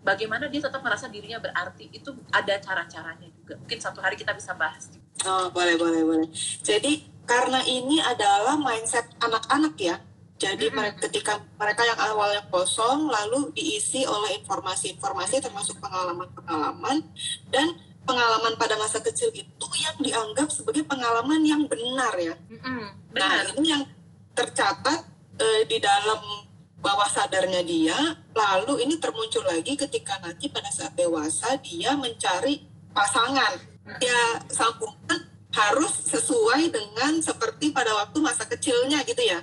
[0.03, 4.55] bagaimana dia tetap merasa dirinya berarti itu ada cara-caranya juga mungkin satu hari kita bisa
[4.55, 4.93] bahas
[5.27, 6.29] oh boleh boleh boleh
[6.63, 9.97] jadi karena ini adalah mindset anak-anak ya
[10.39, 17.03] jadi mereka, ketika mereka yang awalnya kosong lalu diisi oleh informasi-informasi termasuk pengalaman-pengalaman
[17.51, 17.75] dan
[18.07, 22.39] pengalaman pada masa kecil itu yang dianggap sebagai pengalaman yang benar ya.
[22.49, 22.81] Mm-hmm.
[23.13, 23.29] Benar.
[23.29, 23.83] Nah itu yang
[24.33, 25.11] tercatat
[25.43, 26.48] uh, di dalam
[26.79, 27.97] bawah sadarnya dia.
[28.35, 32.65] Lalu ini termuncul lagi ketika nanti pada saat dewasa dia mencari
[32.95, 33.59] pasangan.
[33.99, 39.43] Dia sambungkan harus sesuai dengan seperti pada waktu masa kecilnya gitu ya.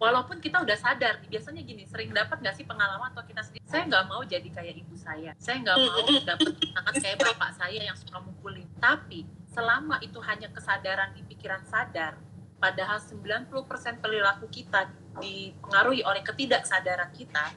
[0.00, 3.60] Walaupun kita udah sadar biasanya gini sering dapat nggak sih pengalaman atau kita sendiri?
[3.68, 5.36] Saya nggak mau jadi kayak ibu saya.
[5.36, 8.64] Saya nggak mau dapat tangan kayak bapak saya yang suka mukulin.
[8.80, 12.16] Tapi selama itu hanya kesadaran di pikiran sadar
[12.56, 13.52] padahal 90%
[14.00, 17.50] perilaku kita dipengaruhi oleh ketidaksadaran kita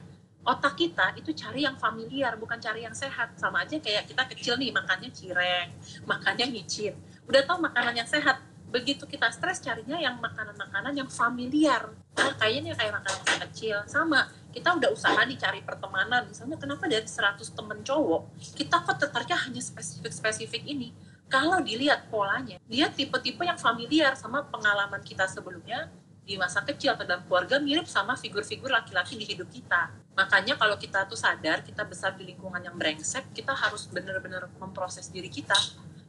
[0.44, 3.34] otak kita itu cari yang familiar bukan cari yang sehat.
[3.40, 5.72] Sama aja kayak kita kecil nih makannya cireng
[6.04, 6.94] makannya micin.
[7.24, 11.94] Udah tahu makanan yang sehat begitu kita stres carinya yang makanan-makanan yang familiar.
[12.18, 13.76] Nah, kayaknya kayak makanan masa kecil.
[13.88, 16.28] Sama kita udah usaha nih cari pertemanan.
[16.28, 18.22] Misalnya kenapa dari 100 temen cowok
[18.54, 20.92] kita kok tertariknya hanya spesifik-spesifik ini?
[21.32, 25.88] Kalau dilihat polanya dia tipe-tipe yang familiar sama pengalaman kita sebelumnya
[26.24, 29.92] di masa kecil atau dalam keluarga mirip sama figur-figur laki-laki di hidup kita.
[30.16, 35.12] Makanya kalau kita tuh sadar kita besar di lingkungan yang brengsek kita harus benar-benar memproses
[35.12, 35.54] diri kita.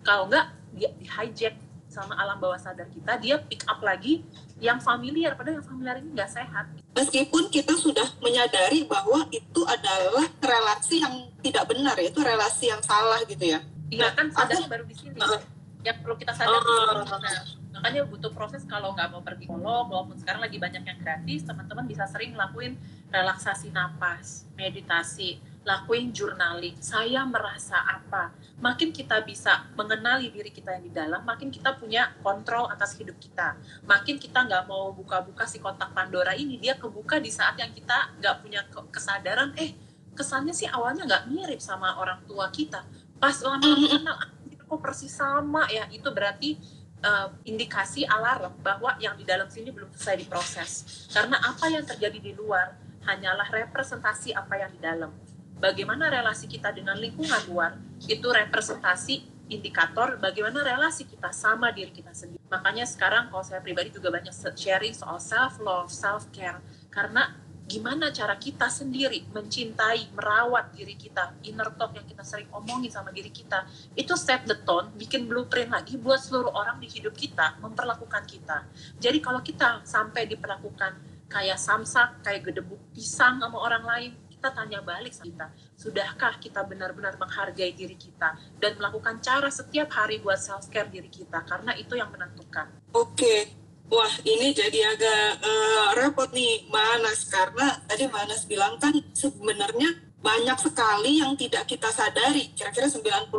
[0.07, 1.59] Kalau enggak dia di hijack
[1.91, 4.23] sama alam bawah sadar kita dia pick up lagi
[4.63, 5.35] yang familiar.
[5.35, 6.65] Padahal yang familiar ini nggak sehat.
[6.95, 13.19] Meskipun kita sudah menyadari bahwa itu adalah relasi yang tidak benar itu relasi yang salah
[13.27, 13.59] gitu ya.
[13.91, 15.19] Iya kan sadarnya baru di sini.
[15.19, 15.43] Uh,
[15.83, 20.17] yang perlu kita sadar uh, nah, makanya butuh proses kalau nggak mau pergi psikolog walaupun
[20.17, 22.81] sekarang lagi banyak yang gratis teman-teman bisa sering ngelakuin
[23.13, 26.73] relaksasi napas meditasi lakuin journaling.
[26.81, 28.33] Saya merasa apa?
[28.57, 33.21] Makin kita bisa mengenali diri kita yang di dalam, makin kita punya kontrol atas hidup
[33.21, 33.53] kita.
[33.85, 38.17] Makin kita nggak mau buka-buka si kotak Pandora ini, dia kebuka di saat yang kita
[38.17, 39.77] nggak punya kesadaran, eh
[40.17, 42.81] kesannya sih awalnya nggak mirip sama orang tua kita.
[43.21, 44.29] Pas lama-lama kenal, ah,
[44.69, 46.57] kok persis sama ya, itu berarti
[47.05, 50.71] uh, indikasi alarm bahwa yang di dalam sini belum selesai diproses.
[51.13, 52.73] Karena apa yang terjadi di luar
[53.05, 55.13] hanyalah representasi apa yang di dalam
[55.61, 57.77] bagaimana relasi kita dengan lingkungan luar
[58.09, 62.41] itu representasi indikator bagaimana relasi kita sama diri kita sendiri.
[62.49, 66.57] Makanya sekarang kalau saya pribadi juga banyak sharing soal self love, self care
[66.89, 72.93] karena gimana cara kita sendiri mencintai, merawat diri kita, inner talk yang kita sering omongin
[72.93, 73.65] sama diri kita,
[73.97, 78.69] itu set the tone, bikin blueprint lagi buat seluruh orang di hidup kita, memperlakukan kita.
[79.01, 80.93] Jadi kalau kita sampai diperlakukan
[81.25, 86.61] kayak samsak, kayak gedebuk pisang sama orang lain, kita tanya balik sama kita, sudahkah kita
[86.69, 91.73] benar-benar menghargai diri kita dan melakukan cara setiap hari buat self care diri kita karena
[91.73, 92.69] itu yang menentukan.
[92.93, 93.64] Oke.
[93.85, 99.93] Wah, ini jadi agak uh, repot nih, Manas karena tadi Manas bilang kan sebenarnya
[100.25, 102.49] banyak sekali yang tidak kita sadari.
[102.57, 103.29] Kira-kira 90%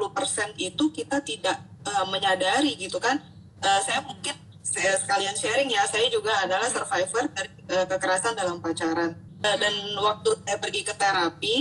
[0.62, 3.18] itu kita tidak uh, menyadari gitu kan.
[3.58, 8.62] Uh, saya mungkin saya sekalian sharing ya, saya juga adalah survivor dari uh, kekerasan dalam
[8.62, 11.56] pacaran uh, dan waktu saya pergi ke terapi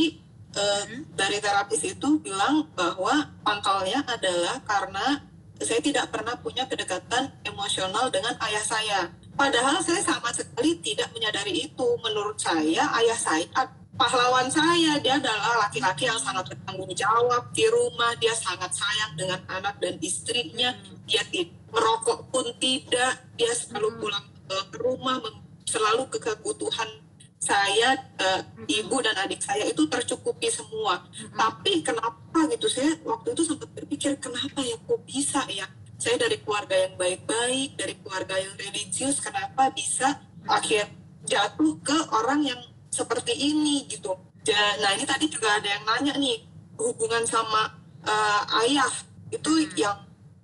[0.56, 5.26] uh, dari terapis itu bilang bahwa pangkalnya adalah karena
[5.64, 9.00] saya tidak pernah punya kedekatan emosional dengan ayah saya.
[9.36, 11.88] Padahal saya sama sekali tidak menyadari itu.
[12.04, 13.48] Menurut saya, ayah saya
[13.96, 15.00] pahlawan saya.
[15.00, 18.12] Dia adalah laki-laki yang sangat bertanggung jawab di rumah.
[18.20, 20.76] Dia sangat sayang dengan anak dan istrinya.
[20.76, 21.00] Hmm.
[21.08, 21.24] Dia
[21.72, 23.24] merokok pun tidak.
[23.40, 24.00] Dia selalu hmm.
[24.04, 25.18] pulang ke rumah,
[25.64, 27.05] selalu ke kebutuhan
[27.46, 31.38] saya uh, ibu dan adik saya itu tercukupi semua mm-hmm.
[31.38, 36.42] tapi kenapa gitu saya waktu itu sempat berpikir kenapa ya kok bisa ya saya dari
[36.42, 40.90] keluarga yang baik-baik dari keluarga yang religius kenapa bisa akhir
[41.26, 42.62] jatuh ke orang yang
[42.94, 44.16] seperti ini gitu.
[44.46, 46.46] Ja- Nah ini tadi juga ada yang nanya nih
[46.78, 47.74] hubungan sama
[48.06, 48.94] eh, ayah
[49.34, 49.98] itu yang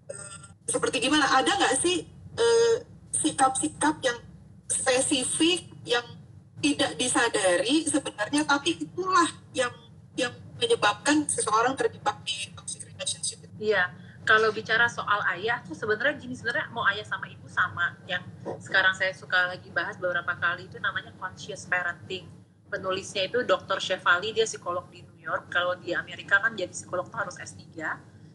[0.09, 1.29] eh, seperti gimana?
[1.29, 2.03] Ada nggak sih
[3.11, 4.17] sikap-sikap yang
[4.65, 6.01] spesifik yang
[6.61, 9.73] tidak disadari sebenarnya tapi itulah yang
[10.13, 13.41] yang menyebabkan seseorang terjebak di toxic relationship.
[13.57, 13.89] Iya,
[14.21, 18.21] kalau bicara soal ayah tuh sebenarnya gini sebenarnya mau ayah sama ibu sama yang
[18.61, 22.29] sekarang saya suka lagi bahas beberapa kali itu namanya conscious parenting.
[22.71, 23.83] Penulisnya itu Dr.
[23.83, 25.51] Shefali, dia psikolog di New York.
[25.51, 27.67] Kalau di Amerika kan jadi psikolog tuh harus S3.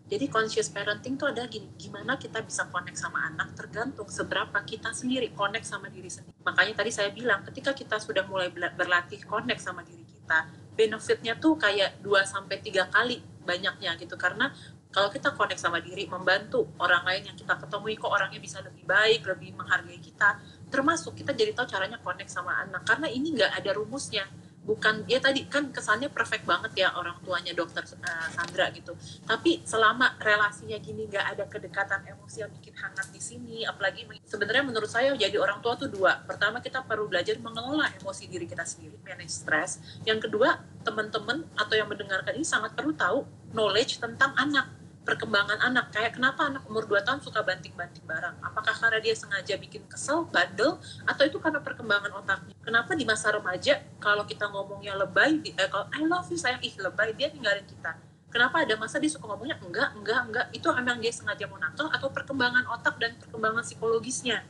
[0.07, 4.93] Jadi conscious parenting tuh ada gini, gimana kita bisa connect sama anak tergantung seberapa kita
[4.93, 6.36] sendiri connect sama diri sendiri.
[6.47, 10.47] Makanya tadi saya bilang ketika kita sudah mulai berlatih connect sama diri kita,
[10.79, 14.15] benefitnya tuh kayak 2 sampai 3 kali banyaknya gitu.
[14.15, 14.55] Karena
[14.95, 18.87] kalau kita connect sama diri, membantu orang lain yang kita ketemui kok orangnya bisa lebih
[18.87, 20.39] baik, lebih menghargai kita,
[20.71, 22.87] termasuk kita jadi tahu caranya connect sama anak.
[22.87, 24.25] Karena ini nggak ada rumusnya
[24.67, 28.99] bukan ya tadi kan kesannya perfect banget ya orang tuanya dokter uh, Sandra gitu.
[29.23, 34.67] Tapi selama relasinya gini nggak ada kedekatan emosi yang bikin hangat di sini apalagi sebenarnya
[34.67, 36.19] menurut saya jadi orang tua tuh dua.
[36.27, 39.79] Pertama kita perlu belajar mengelola emosi diri kita sendiri manage stress.
[40.03, 43.23] Yang kedua teman-teman atau yang mendengarkan ini sangat perlu tahu
[43.55, 44.67] knowledge tentang anak
[45.07, 45.95] perkembangan anak.
[45.95, 48.43] Kayak kenapa anak umur 2 tahun suka banting-banting barang?
[48.43, 52.59] Apakah karena dia sengaja bikin kesel bandel atau itu karena perkembangan otaknya?
[52.59, 56.59] Kenapa di masa remaja kalau kita ngomongnya lebay di- eh, kalau I love you sayang.
[56.61, 57.95] Ih lebay dia tinggalin kita.
[58.27, 60.47] Kenapa ada masa dia suka ngomongnya enggak enggak enggak.
[60.51, 64.43] Itu emang dia sengaja mau nakal atau perkembangan otak dan perkembangan psikologisnya?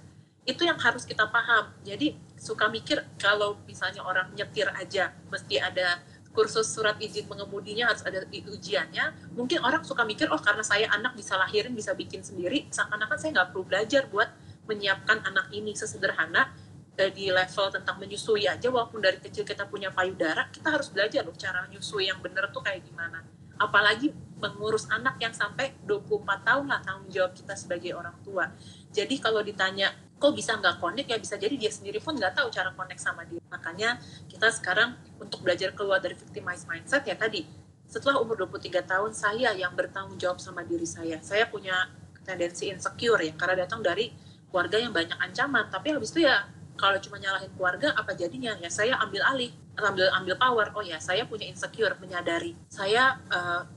[0.49, 1.71] Itu yang harus kita paham.
[1.85, 6.01] Jadi suka mikir kalau misalnya orang nyetir aja mesti ada
[6.37, 11.17] kursus surat izin mengemudinya harus ada ujiannya mungkin orang suka mikir oh karena saya anak
[11.17, 14.29] bisa lahirin bisa bikin sendiri seakan-akan saya nggak perlu belajar buat
[14.69, 16.53] menyiapkan anak ini sesederhana
[17.01, 21.25] eh, di level tentang menyusui aja walaupun dari kecil kita punya payudara kita harus belajar
[21.25, 23.25] loh cara menyusui yang benar tuh kayak gimana.
[23.57, 28.53] Apalagi mengurus anak yang sampai 24 tahun lah tanggung jawab kita sebagai orang tua.
[28.93, 32.49] Jadi kalau ditanya kok bisa nggak connect ya bisa jadi dia sendiri pun nggak tahu
[32.49, 33.41] cara connect sama dia.
[33.53, 37.45] Makanya kita sekarang untuk belajar keluar dari victimized mindset ya tadi
[37.87, 41.23] setelah umur 23 tahun saya yang bertanggung jawab sama diri saya.
[41.23, 41.87] Saya punya
[42.27, 44.11] tendensi insecure ya karena datang dari
[44.51, 45.71] keluarga yang banyak ancaman.
[45.71, 48.59] Tapi habis itu ya kalau cuma nyalahin keluarga apa jadinya?
[48.59, 50.67] Ya saya ambil alih ambil ambil power.
[50.75, 52.57] Oh ya saya punya insecure menyadari.
[52.73, 53.21] Saya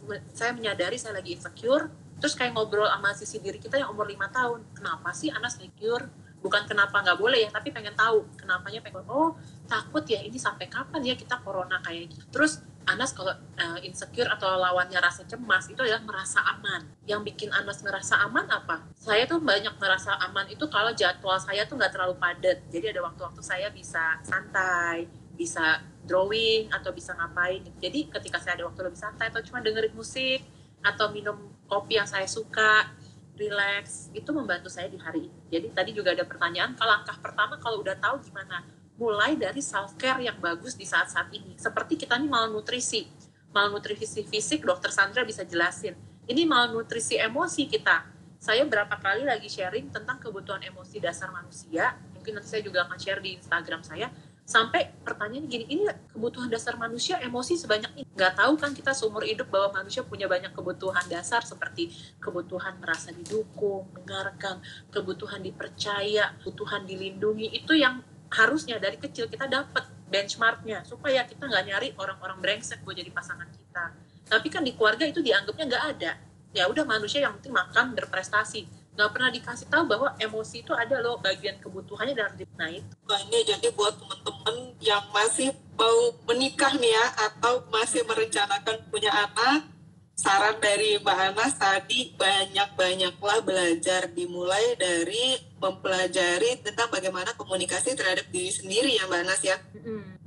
[0.07, 4.09] me- saya menyadari saya lagi insecure terus kayak ngobrol sama sisi diri kita yang umur
[4.09, 4.63] lima tahun.
[4.75, 9.35] Kenapa sih Anas insecure bukan kenapa nggak boleh ya tapi pengen tahu kenapanya pengen oh
[9.67, 12.25] takut ya ini sampai kapan ya kita corona kayak gitu.
[12.31, 16.89] Terus Anas kalau eh, insecure atau lawannya rasa cemas itu adalah merasa aman.
[17.05, 18.81] Yang bikin Anas ngerasa aman apa?
[18.97, 22.65] Saya tuh banyak ngerasa aman itu kalau jadwal saya tuh nggak terlalu padat.
[22.73, 25.05] Jadi ada waktu-waktu saya bisa santai
[25.39, 27.63] bisa drawing atau bisa ngapain.
[27.79, 30.43] Jadi ketika saya ada waktu lebih santai atau cuma dengerin musik
[30.83, 32.91] atau minum kopi yang saya suka
[33.39, 35.39] relax itu membantu saya di hari ini.
[35.47, 38.67] Jadi tadi juga ada pertanyaan, kalau langkah pertama kalau udah tahu gimana,
[38.99, 41.55] mulai dari self care yang bagus di saat-saat ini.
[41.55, 43.07] Seperti kita nih malnutrisi,
[43.55, 45.95] malnutrisi fisik, dokter Sandra bisa jelasin.
[46.27, 48.05] Ini malnutrisi emosi kita.
[48.39, 51.95] Saya berapa kali lagi sharing tentang kebutuhan emosi dasar manusia.
[52.15, 54.11] Mungkin nanti saya juga akan share di Instagram saya
[54.49, 58.09] sampai pertanyaannya gini ini kebutuhan dasar manusia emosi sebanyak ini.
[58.17, 63.13] Nggak tahu kan kita seumur hidup bahwa manusia punya banyak kebutuhan dasar seperti kebutuhan merasa
[63.13, 64.57] didukung mendengarkan
[64.89, 67.53] kebutuhan dipercaya kebutuhan dilindungi.
[67.61, 68.01] Itu yang
[68.33, 73.45] harusnya dari kecil kita dapat benchmarknya supaya kita nggak nyari orang-orang brengsek buat jadi pasangan
[73.53, 73.93] kita.
[74.25, 76.11] Tapi kan di keluarga itu dianggapnya nggak ada.
[76.57, 80.99] Ya udah manusia yang penting makan berprestasi nggak pernah dikasih tahu bahwa emosi itu ada
[80.99, 82.91] loh bagian kebutuhannya dan harus nah itu.
[83.07, 89.07] Nah, ini jadi buat teman-teman yang masih mau menikah nih ya atau masih merencanakan punya
[89.07, 89.71] anak,
[90.19, 98.51] saran dari Mbak Anas tadi banyak-banyaklah belajar dimulai dari mempelajari tentang bagaimana komunikasi terhadap diri
[98.51, 99.55] sendiri ya Mbak Anas ya.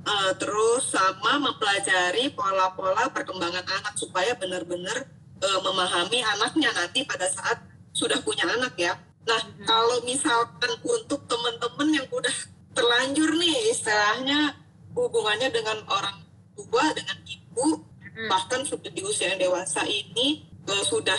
[0.03, 5.05] Eh, terus sama mempelajari pola-pola perkembangan anak supaya benar-benar
[5.45, 8.97] eh, memahami anaknya nanti pada saat sudah punya anak ya.
[9.23, 9.63] Nah, Mhm.
[9.63, 12.35] kalau misalkan untuk teman-teman yang udah
[12.73, 14.57] terlanjur nih istilahnya
[14.91, 16.19] hubungannya dengan orang
[16.53, 18.27] tua, dengan ibu, Mm-mm.
[18.27, 21.15] bahkan sudah di usia yang dewasa ini eh, sudah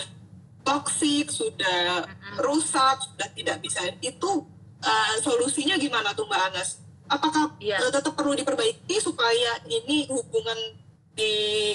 [0.62, 2.34] toksik, sudah Mm-mm.
[2.42, 4.30] rusak, sudah tidak bisa itu
[4.84, 6.76] eh, solusinya gimana tuh Mbak Anas?
[7.08, 7.80] Apakah Iya.
[7.80, 10.56] eh, tetap perlu diperbaiki supaya ini hubungan
[11.14, 11.72] di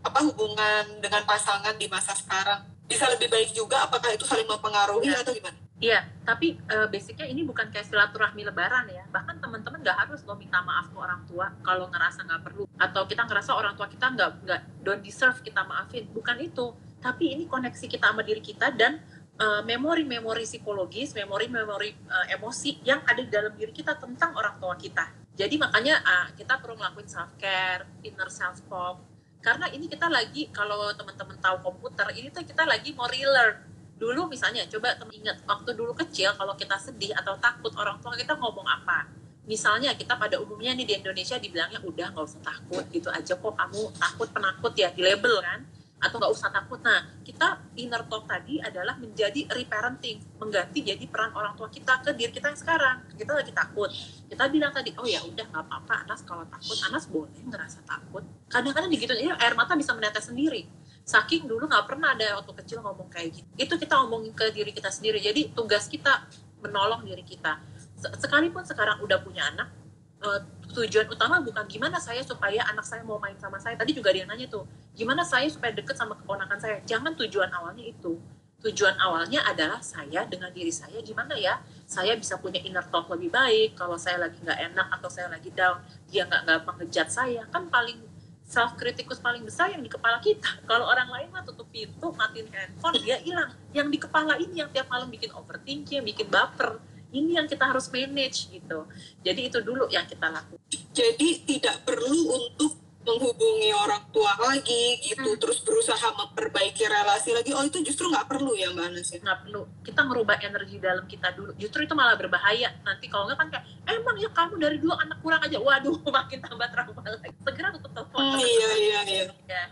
[0.00, 3.86] apa hubungan dengan pasangan di masa sekarang bisa lebih baik juga?
[3.86, 5.22] Apakah itu saling mempengaruhi Iya.
[5.22, 5.58] atau gimana?
[5.76, 9.04] Iya, tapi uh, basicnya ini bukan kayak silaturahmi lebaran ya.
[9.12, 12.64] Bahkan teman-teman nggak harus lo minta maaf ke orang tua kalau ngerasa nggak perlu.
[12.80, 16.08] Atau kita ngerasa orang tua kita nggak nggak don't deserve kita maafin.
[16.08, 16.72] Bukan itu.
[16.96, 19.04] Tapi ini koneksi kita sama diri kita dan
[19.36, 24.80] uh, memori-memori psikologis, memori-memori uh, emosi yang ada di dalam diri kita tentang orang tua
[24.80, 25.12] kita.
[25.36, 29.15] Jadi makanya uh, kita perlu ngelakuin self care, inner self talk.
[29.46, 33.62] Karena ini kita lagi kalau teman-teman tahu komputer, ini tuh kita lagi mau relearn.
[33.94, 38.18] Dulu misalnya coba teman ingat waktu dulu kecil kalau kita sedih atau takut orang tua
[38.18, 39.06] kita ngomong apa?
[39.46, 43.54] Misalnya kita pada umumnya nih di Indonesia dibilangnya udah nggak usah takut gitu aja kok
[43.54, 45.62] kamu takut penakut ya di label kan
[45.96, 46.76] atau nggak usah takut.
[46.84, 52.12] Nah kita inner talk tadi adalah menjadi reparenting mengganti jadi peran orang tua kita ke
[52.12, 52.96] diri kita yang sekarang.
[53.16, 53.88] Kita lagi takut.
[54.28, 58.22] Kita bilang tadi oh ya udah nggak apa-apa Anas kalau takut Anas boleh ngerasa takut.
[58.52, 60.68] Kadang-kadang begitu ya air mata bisa menetes sendiri.
[61.06, 63.48] Saking dulu nggak pernah ada waktu kecil ngomong kayak gitu.
[63.56, 65.22] Itu kita ngomongin ke diri kita sendiri.
[65.22, 66.28] Jadi tugas kita
[66.60, 67.56] menolong diri kita.
[67.96, 69.85] Sekalipun sekarang udah punya anak
[70.22, 70.40] uh,
[70.76, 74.28] tujuan utama bukan gimana saya supaya anak saya mau main sama saya tadi juga dia
[74.28, 78.20] nanya tuh gimana saya supaya deket sama keponakan saya jangan tujuan awalnya itu
[78.64, 83.28] tujuan awalnya adalah saya dengan diri saya gimana ya saya bisa punya inner talk lebih
[83.30, 87.44] baik kalau saya lagi nggak enak atau saya lagi down dia nggak gampang ngejat saya
[87.52, 88.00] kan paling
[88.46, 90.46] self kritikus paling besar yang di kepala kita.
[90.70, 93.50] Kalau orang lain mah tutup pintu, matiin handphone, dia hilang.
[93.74, 96.78] Yang di kepala ini yang tiap malam bikin overthinking, bikin baper.
[97.14, 98.86] Ini yang kita harus manage gitu.
[99.22, 100.62] Jadi itu dulu yang kita lakukan.
[100.92, 105.22] Jadi tidak perlu untuk menghubungi orang tua lagi gitu.
[105.22, 105.38] Hmm.
[105.38, 107.54] terus berusaha memperbaiki relasi lagi.
[107.54, 109.22] Oh itu justru nggak perlu ya mbak Anas ya?
[109.22, 109.62] Nggak perlu.
[109.86, 111.54] Kita merubah energi dalam kita dulu.
[111.54, 112.74] Justru itu malah berbahaya.
[112.82, 115.58] Nanti kalau nggak kan kayak emang ya kamu dari dua anak kurang aja.
[115.62, 117.30] Waduh makin tambah trauma lagi.
[117.46, 118.18] Segera tutup telepon.
[118.18, 119.24] Hmm, iya iya iya.
[119.46, 119.64] Ya.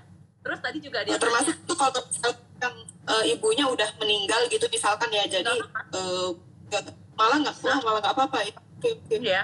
[0.45, 2.75] terus tadi juga dia nah, termasuk tuh kalau misalkan
[3.09, 5.25] uh, ibunya udah meninggal gitu misalkan ya.
[5.27, 5.57] Jadi
[5.97, 6.31] uh,
[7.15, 8.39] malah nggak malah nggak apa-apa.
[8.45, 9.19] Ya okay, okay.
[9.23, 9.43] ya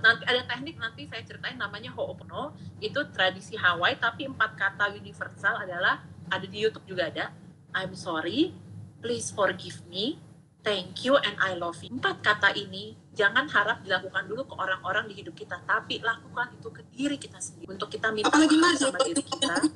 [0.00, 5.60] nanti ada teknik nanti saya ceritain namanya Ho'opono itu tradisi Hawaii tapi empat kata universal
[5.60, 6.00] adalah
[6.32, 7.32] ada di YouTube juga ada.
[7.76, 8.56] I'm sorry
[9.04, 10.16] please forgive me
[10.64, 11.92] thank you and I love you.
[11.92, 16.68] Empat kata ini jangan harap dilakukan dulu ke orang-orang di hidup kita tapi lakukan itu
[16.72, 17.68] ke diri kita sendiri.
[17.68, 19.68] Untuk kita minta maaf sama diri kita.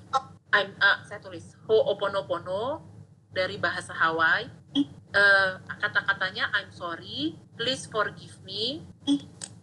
[0.53, 2.92] I'm uh, saya tulis Ho'oponopono
[3.33, 4.49] dari bahasa Hawaii
[5.17, 8.85] uh, kata-katanya I'm sorry please forgive me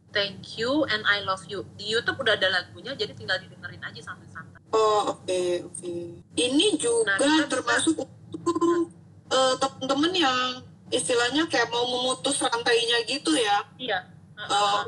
[0.09, 1.69] Thank you and I love you.
[1.77, 4.57] Di YouTube udah ada lagunya, jadi tinggal didengerin aja sambil santai.
[4.73, 5.77] Oh oke okay, oke.
[5.77, 6.01] Okay.
[6.33, 8.41] Ini juga nah, termasuk untuk
[9.29, 13.61] uh, teman-teman yang istilahnya kayak mau memutus rantainya gitu ya?
[13.77, 13.99] Iya.
[14.33, 14.81] Uh, uh,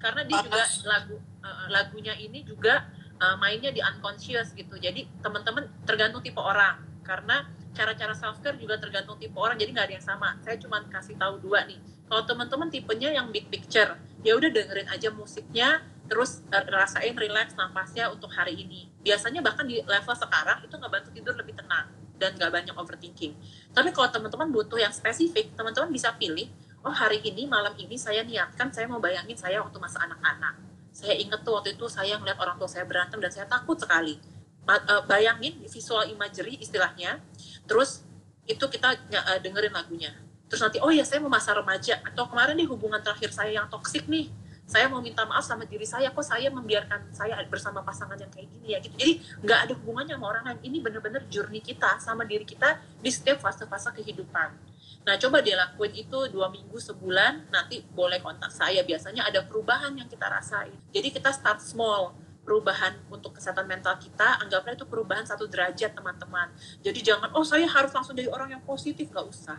[0.00, 2.88] karena dia juga lagu uh, lagunya ini juga
[3.20, 4.80] uh, mainnya di unconscious gitu.
[4.80, 6.80] Jadi teman-teman tergantung tipe orang.
[7.04, 9.56] Karena cara-cara self care juga tergantung tipe orang.
[9.56, 10.28] Jadi nggak ada yang sama.
[10.44, 11.80] Saya cuma kasih tahu dua nih
[12.12, 15.80] kalau teman-teman tipenya yang big picture, ya udah dengerin aja musiknya,
[16.12, 18.92] terus rasain relax nafasnya untuk hari ini.
[19.00, 21.88] Biasanya bahkan di level sekarang itu nggak bantu tidur lebih tenang
[22.20, 23.32] dan nggak banyak overthinking.
[23.72, 26.52] Tapi kalau teman-teman butuh yang spesifik, teman-teman bisa pilih,
[26.84, 30.60] oh hari ini malam ini saya niatkan saya mau bayangin saya waktu masa anak-anak.
[30.92, 34.20] Saya inget tuh waktu itu saya ngeliat orang tua saya berantem dan saya takut sekali.
[34.62, 37.24] Eh, bayangin visual imagery istilahnya,
[37.66, 38.02] terus
[38.46, 40.12] itu kita uh, dengerin lagunya.
[40.50, 42.02] Terus nanti oh ya saya mau masa remaja.
[42.04, 44.28] Atau kemarin nih hubungan terakhir saya yang toksik nih.
[44.62, 48.48] Saya mau minta maaf sama diri saya kok saya membiarkan saya bersama pasangan yang kayak
[48.52, 48.94] gini ya gitu.
[48.94, 50.60] Jadi nggak ada hubungannya sama orang lain.
[50.64, 54.48] Ini bener-bener journey kita sama diri kita di setiap fase-fase kehidupan.
[55.02, 58.86] Nah coba dia lakuin itu dua minggu sebulan nanti boleh kontak saya.
[58.86, 60.76] Biasanya ada perubahan yang kita rasain.
[60.94, 66.50] Jadi kita start small perubahan untuk kesehatan mental kita, anggaplah itu perubahan satu derajat teman-teman.
[66.82, 69.58] Jadi jangan, oh saya harus langsung dari orang yang positif, nggak usah.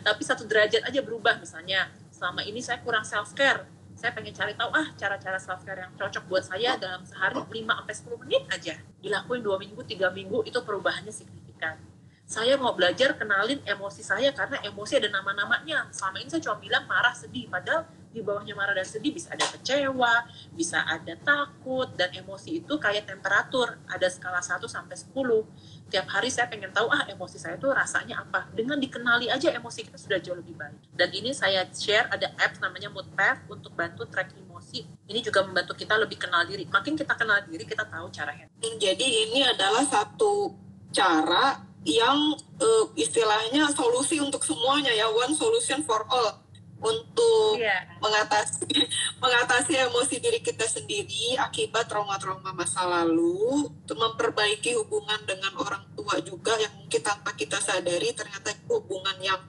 [0.00, 1.92] Tapi satu derajat aja berubah misalnya.
[2.08, 6.26] Selama ini saya kurang self-care, saya pengen cari tahu ah cara-cara self care yang cocok
[6.26, 8.74] buat saya dalam sehari 5 sampai 10 menit aja.
[8.98, 11.78] Dilakuin dua minggu, tiga minggu itu perubahannya signifikan.
[12.24, 15.92] Saya mau belajar kenalin emosi saya karena emosi ada nama-namanya.
[15.92, 17.84] Selama ini saya cuma bilang marah, sedih, padahal
[18.14, 20.22] di bawahnya marah dan sedih bisa ada kecewa,
[20.54, 25.90] bisa ada takut dan emosi itu kayak temperatur, ada skala 1 sampai 10.
[25.90, 28.46] Tiap hari saya pengen tahu ah emosi saya itu rasanya apa.
[28.54, 30.78] Dengan dikenali aja emosi kita sudah jauh lebih baik.
[30.94, 34.86] Dan ini saya share ada apps namanya Moodpath untuk bantu track emosi.
[35.10, 36.70] Ini juga membantu kita lebih kenal diri.
[36.70, 38.30] Makin kita kenal diri, kita tahu cara.
[38.62, 40.54] Jadi ini adalah satu
[40.94, 46.43] cara yang uh, istilahnya solusi untuk semuanya ya, one solution for all
[46.84, 47.80] untuk yeah.
[47.96, 48.68] mengatasi
[49.24, 56.20] mengatasi emosi diri kita sendiri akibat trauma-trauma masa lalu, untuk memperbaiki hubungan dengan orang tua
[56.20, 59.40] juga yang mungkin tanpa kita sadari ternyata itu hubungan yang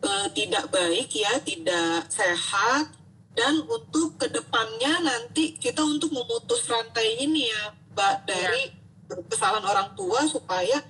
[0.00, 2.88] uh, tidak baik ya, tidak sehat
[3.36, 9.14] dan untuk ke depannya nanti kita untuk memutus rantai ini ya, Mbak dari ya.
[9.28, 10.80] kesalahan orang tua supaya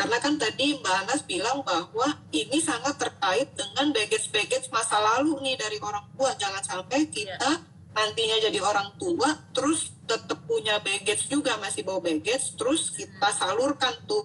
[0.00, 5.60] karena kan tadi Mbak Anas bilang bahwa ini sangat terkait dengan baggage-baggage masa lalu nih
[5.60, 6.32] dari orang tua.
[6.40, 7.60] Jangan sampai kita ya.
[7.92, 13.36] nantinya jadi orang tua terus tetap punya baggage juga masih bawa baggage terus kita hmm.
[13.36, 14.24] salurkan tuh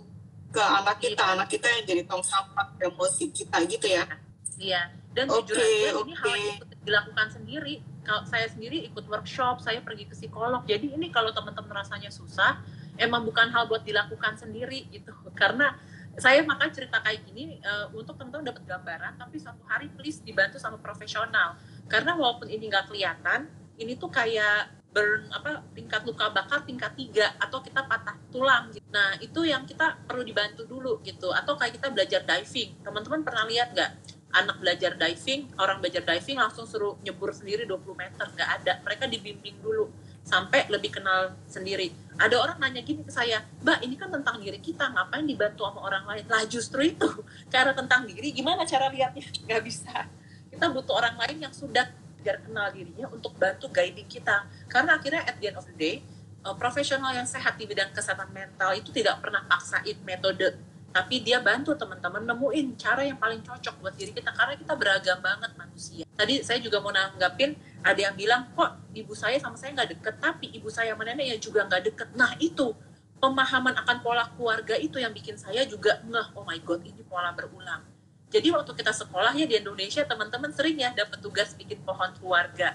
[0.56, 1.36] ke anak kita, ya.
[1.36, 4.08] anak kita yang jadi tong sampah emosi kita gitu ya.
[4.56, 4.82] Iya.
[5.12, 6.04] Dan okay, jujur aja okay.
[6.08, 7.76] ini hal yang dilakukan sendiri.
[8.08, 10.64] Kalau saya sendiri ikut workshop, saya pergi ke psikolog.
[10.64, 12.64] Jadi ini kalau teman-teman rasanya susah,
[12.98, 15.12] emang bukan hal buat dilakukan sendiri gitu.
[15.36, 15.76] Karena
[16.16, 20.56] saya makan cerita kayak gini uh, untuk teman-teman dapat gambaran, tapi suatu hari please dibantu
[20.56, 21.60] sama profesional.
[21.92, 27.36] Karena walaupun ini nggak kelihatan, ini tuh kayak burn apa tingkat luka bakar tingkat tiga
[27.36, 28.88] atau kita patah tulang gitu.
[28.96, 31.36] Nah itu yang kita perlu dibantu dulu gitu.
[31.36, 32.80] Atau kayak kita belajar diving.
[32.80, 33.92] Teman-teman pernah lihat nggak
[34.36, 38.74] anak belajar diving, orang belajar diving langsung suruh nyebur sendiri 20 meter nggak ada.
[38.88, 39.92] Mereka dibimbing dulu
[40.26, 41.94] sampai lebih kenal sendiri.
[42.18, 45.86] Ada orang nanya gini ke saya, Mbak ini kan tentang diri kita, ngapain dibantu sama
[45.86, 46.26] orang lain?
[46.26, 47.06] Lah justru itu,
[47.54, 49.22] cara tentang diri, gimana cara lihatnya?
[49.50, 50.10] Gak bisa.
[50.50, 51.86] Kita butuh orang lain yang sudah
[52.26, 54.50] biar kenal dirinya untuk bantu guiding kita.
[54.66, 56.02] Karena akhirnya at the end of the day,
[56.42, 60.58] uh, profesional yang sehat di bidang kesehatan mental itu tidak pernah paksain metode
[60.96, 65.20] tapi dia bantu teman-teman nemuin cara yang paling cocok buat diri kita karena kita beragam
[65.20, 66.08] banget manusia.
[66.16, 67.52] Tadi saya juga mau nanggapin
[67.86, 71.26] ada yang bilang kok ibu saya sama saya nggak deket tapi ibu saya sama nenek
[71.30, 72.08] ya juga nggak deket.
[72.18, 72.74] Nah itu
[73.22, 77.30] pemahaman akan pola keluarga itu yang bikin saya juga ngeh oh my god ini pola
[77.38, 77.86] berulang.
[78.34, 82.74] Jadi waktu kita sekolah ya di Indonesia teman-teman sering ya dapat tugas bikin pohon keluarga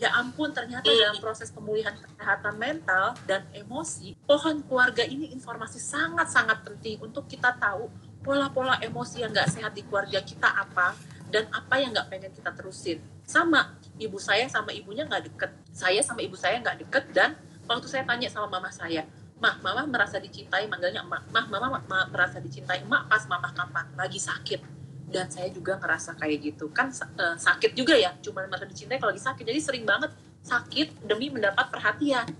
[0.00, 0.98] ya ampun ternyata hmm.
[0.98, 7.54] dalam proses pemulihan kesehatan mental dan emosi pohon keluarga ini informasi sangat-sangat penting untuk kita
[7.54, 7.86] tahu
[8.24, 10.96] pola-pola emosi yang nggak sehat di keluarga kita apa
[11.30, 15.50] dan apa yang nggak pengen kita terusin sama ibu saya sama ibunya nggak deket.
[15.72, 17.36] Saya sama ibu saya nggak deket dan
[17.66, 19.04] waktu saya tanya sama mama saya
[19.42, 20.70] mah mama merasa dicintai?
[20.70, 21.26] Manggilnya emak.
[21.34, 23.90] Mah mama, mama merasa dicintai emak pas mama kapan?
[23.98, 24.62] Lagi sakit.
[25.10, 26.70] Dan saya juga ngerasa kayak gitu.
[26.70, 29.42] Kan uh, sakit juga ya cuma merasa dicintai kalau lagi sakit.
[29.42, 30.14] Jadi sering banget
[30.46, 32.30] sakit demi mendapat perhatian.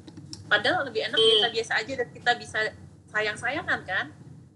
[0.47, 1.57] Padahal lebih enak kita hmm.
[1.59, 2.59] biasa aja dan kita bisa
[3.11, 4.07] sayang-sayangan kan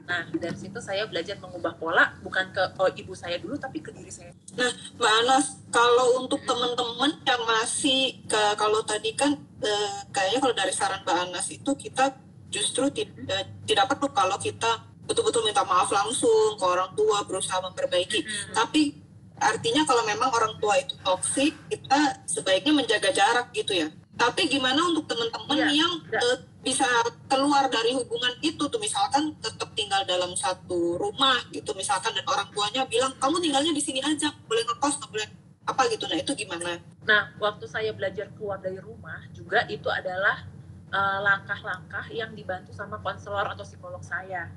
[0.07, 3.91] Nah, dari situ saya belajar mengubah pola bukan ke oh, ibu saya dulu tapi ke
[3.91, 4.31] diri saya.
[4.55, 10.55] Nah, Mbak Anas, kalau untuk teman-teman yang masih ke kalau tadi kan eh, kayaknya kalau
[10.55, 12.15] dari saran Mbak Anas itu kita
[12.51, 18.23] justru tidak tidak perlu kalau kita betul-betul minta maaf langsung ke orang tua berusaha memperbaiki
[18.23, 18.55] hmm.
[18.55, 18.99] tapi
[19.39, 24.81] artinya kalau memang orang tua itu toksik kita sebaiknya menjaga jarak gitu ya tapi gimana
[24.89, 26.21] untuk teman-teman ya, yang ya.
[26.25, 26.83] Uh, bisa
[27.31, 28.81] keluar dari hubungan itu tuh.
[28.83, 33.79] Misalkan tetap tinggal dalam satu rumah gitu misalkan dan orang tuanya bilang kamu tinggalnya di
[33.79, 35.29] sini aja boleh ngekos nggak boleh
[35.71, 36.05] apa gitu.
[36.11, 36.83] Nah itu gimana?
[37.07, 40.43] Nah waktu saya belajar keluar dari rumah juga itu adalah
[40.91, 44.51] eh, langkah-langkah uh, yang dibantu sama konselor atau psikolog saya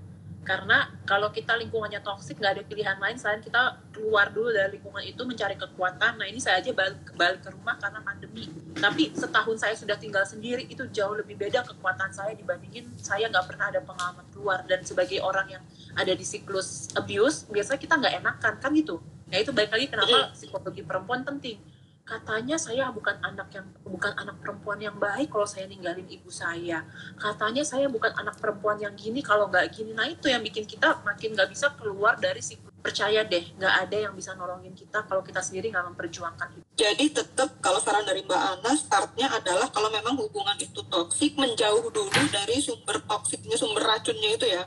[0.48, 5.04] karena kalau kita lingkungannya toksik nggak ada pilihan lain selain kita keluar dulu dari lingkungan
[5.06, 6.18] itu mencari kekuatan.
[6.18, 8.50] Nah ini saya aja balik, balik ke rumah karena pandemi.
[8.74, 13.46] Tapi setahun saya sudah tinggal sendiri itu jauh lebih beda kekuatan saya dibandingin saya nggak
[13.46, 14.66] pernah ada pengalaman keluar.
[14.66, 15.64] Dan sebagai orang yang
[15.94, 18.98] ada di siklus abuse biasanya kita nggak enakan kan gitu.
[19.30, 21.62] Nah itu baik lagi kenapa psikologi perempuan penting
[22.10, 26.82] katanya saya bukan anak yang bukan anak perempuan yang baik kalau saya ninggalin ibu saya.
[27.22, 29.93] Katanya saya bukan anak perempuan yang gini kalau nggak gini.
[29.93, 33.53] Nah itu yang bikin kita makin nggak bisa keluar dari si percaya deh.
[33.62, 37.76] Nggak ada yang bisa nolongin kita kalau kita sendiri nggak memperjuangkan itu jadi tetap kalau
[37.84, 43.03] saran dari Mbak Ana startnya adalah kalau memang hubungan itu toksik menjauh dulu dari sumber
[43.03, 44.64] toksiknya sumber racunnya itu ya.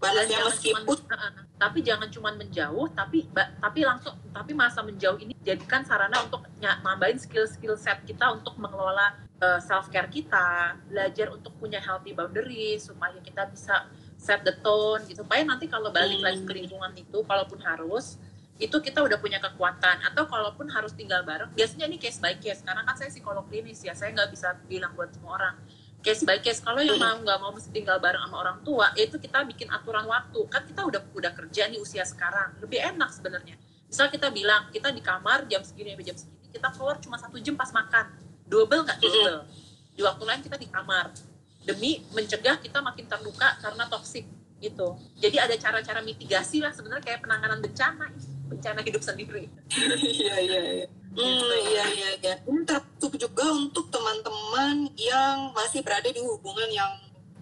[0.00, 5.84] Balasnya meskipun cuman, tapi jangan cuma menjauh tapi tapi langsung tapi masa menjauh ini jadikan
[5.84, 9.12] sarana untuk nambahin skill-skill set kita untuk mengelola
[9.44, 13.84] uh, eh, self care kita belajar untuk punya healthy boundaries supaya kita bisa
[14.20, 15.24] set the tone gitu.
[15.24, 16.24] Supaya nanti kalau balik hmm.
[16.24, 18.20] lagi ke lingkungan itu kalaupun harus
[18.60, 20.04] itu kita udah punya kekuatan.
[20.04, 23.80] Atau kalaupun harus tinggal bareng biasanya ini case by case karena kan saya psikolog klinis
[23.80, 25.56] ya saya nggak bisa bilang buat semua orang
[26.00, 26.60] case by case.
[26.64, 30.04] Kalau yang mau nggak mau mesti tinggal bareng sama orang tua itu kita bikin aturan
[30.08, 30.40] waktu.
[30.48, 32.56] Kan kita udah udah kerja nih usia sekarang.
[32.60, 33.56] Lebih enak sebenarnya.
[33.86, 37.36] Misal kita bilang kita di kamar jam segini sampai jam segini kita keluar cuma satu
[37.38, 38.06] jam pas makan.
[38.50, 39.46] Double nggak double?
[39.94, 41.14] Di waktu lain kita di kamar.
[41.60, 44.24] Demi mencegah kita makin terluka karena toksik
[44.60, 44.96] gitu.
[45.16, 48.08] Jadi ada cara-cara mitigasi lah sebenarnya kayak penanganan bencana
[48.50, 49.46] bencana hidup sendiri.
[50.20, 52.34] Iya iya iya Hmm, iya iya iya.
[52.46, 56.92] Ini tertutup juga untuk teman-teman yang masih berada di hubungan yang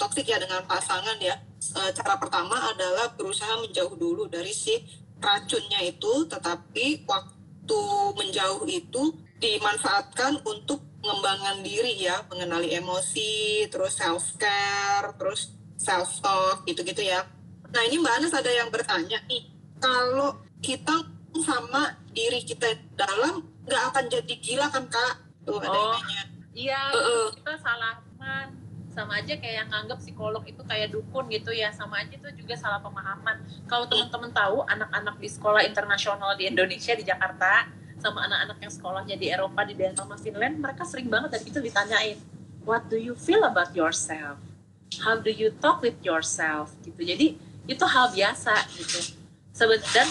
[0.01, 1.37] toksik ya dengan pasangan ya.
[1.61, 4.79] E, cara pertama adalah berusaha menjauh dulu dari si
[5.21, 7.81] racunnya itu, tetapi waktu
[8.17, 16.65] menjauh itu dimanfaatkan untuk pengembangan diri ya, mengenali emosi, terus self care, terus self talk
[16.65, 17.27] gitu-gitu ya.
[17.69, 19.45] Nah ini Mbak Anas ada yang bertanya nih,
[19.77, 21.05] kalau kita
[21.39, 25.15] sama diri kita dalam nggak akan jadi gila kan kak?
[25.45, 26.01] Tuh ada Oh.
[26.59, 27.39] Iya, Heeh.
[27.39, 28.51] kita salah pemahaman.
[28.91, 31.71] Sama aja kayak yang nganggap psikolog itu kayak dukun gitu ya.
[31.71, 33.39] Sama aja itu juga salah pemahaman.
[33.71, 37.71] Kalau teman-teman tahu anak-anak di sekolah internasional di Indonesia di Jakarta
[38.03, 41.59] sama anak-anak yang sekolahnya di Eropa di Denmark sama Finland, mereka sering banget dari itu
[41.63, 42.19] ditanyain,
[42.67, 44.43] "What do you feel about yourself?
[45.07, 46.99] How do you talk with yourself?" gitu.
[46.99, 47.39] Jadi
[47.71, 49.15] itu hal biasa gitu.
[49.95, 50.09] Dan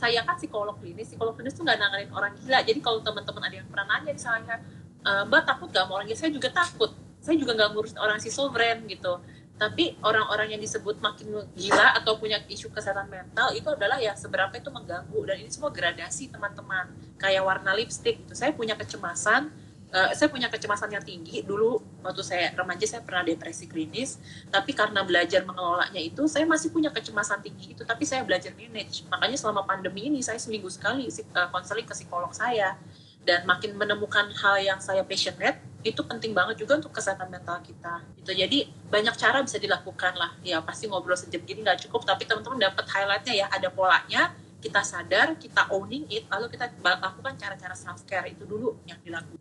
[0.00, 2.64] saya kan psikolog klinis, psikolog klinis tuh nggak nanganin orang gila.
[2.64, 4.56] Jadi kalau teman-teman ada yang pernah nanya misalnya,
[5.04, 6.18] "E, Mbak takut gak sama orang gila?
[6.24, 6.90] Saya juga takut.
[7.20, 9.20] Saya juga nggak ngurus orang schizofren gitu.
[9.60, 14.56] Tapi orang-orang yang disebut makin gila atau punya isu kesehatan mental itu adalah ya seberapa
[14.56, 16.88] itu mengganggu dan ini semua gradasi teman-teman.
[17.20, 18.32] Kayak warna lipstick gitu.
[18.32, 19.52] Saya punya kecemasan,
[19.90, 21.42] eh, saya punya kecemasan yang tinggi.
[21.42, 24.18] Dulu waktu saya remaja saya pernah depresi klinis.
[24.48, 27.82] Tapi karena belajar mengelolanya itu saya masih punya kecemasan tinggi itu.
[27.82, 29.06] Tapi saya belajar manage.
[29.10, 32.78] Makanya selama pandemi ini saya seminggu sekali eh, konseling ke psikolog saya.
[33.20, 38.00] Dan makin menemukan hal yang saya passionate itu penting banget juga untuk kesehatan mental kita.
[38.16, 38.32] Gitu.
[38.32, 40.32] Jadi banyak cara bisa dilakukan lah.
[40.40, 42.08] Ya pasti ngobrol sejam gini nggak cukup.
[42.08, 43.46] Tapi teman-teman dapat highlightnya ya.
[43.52, 48.76] Ada polanya kita sadar kita owning it lalu kita lakukan cara-cara self care itu dulu
[48.84, 49.40] yang dilakukan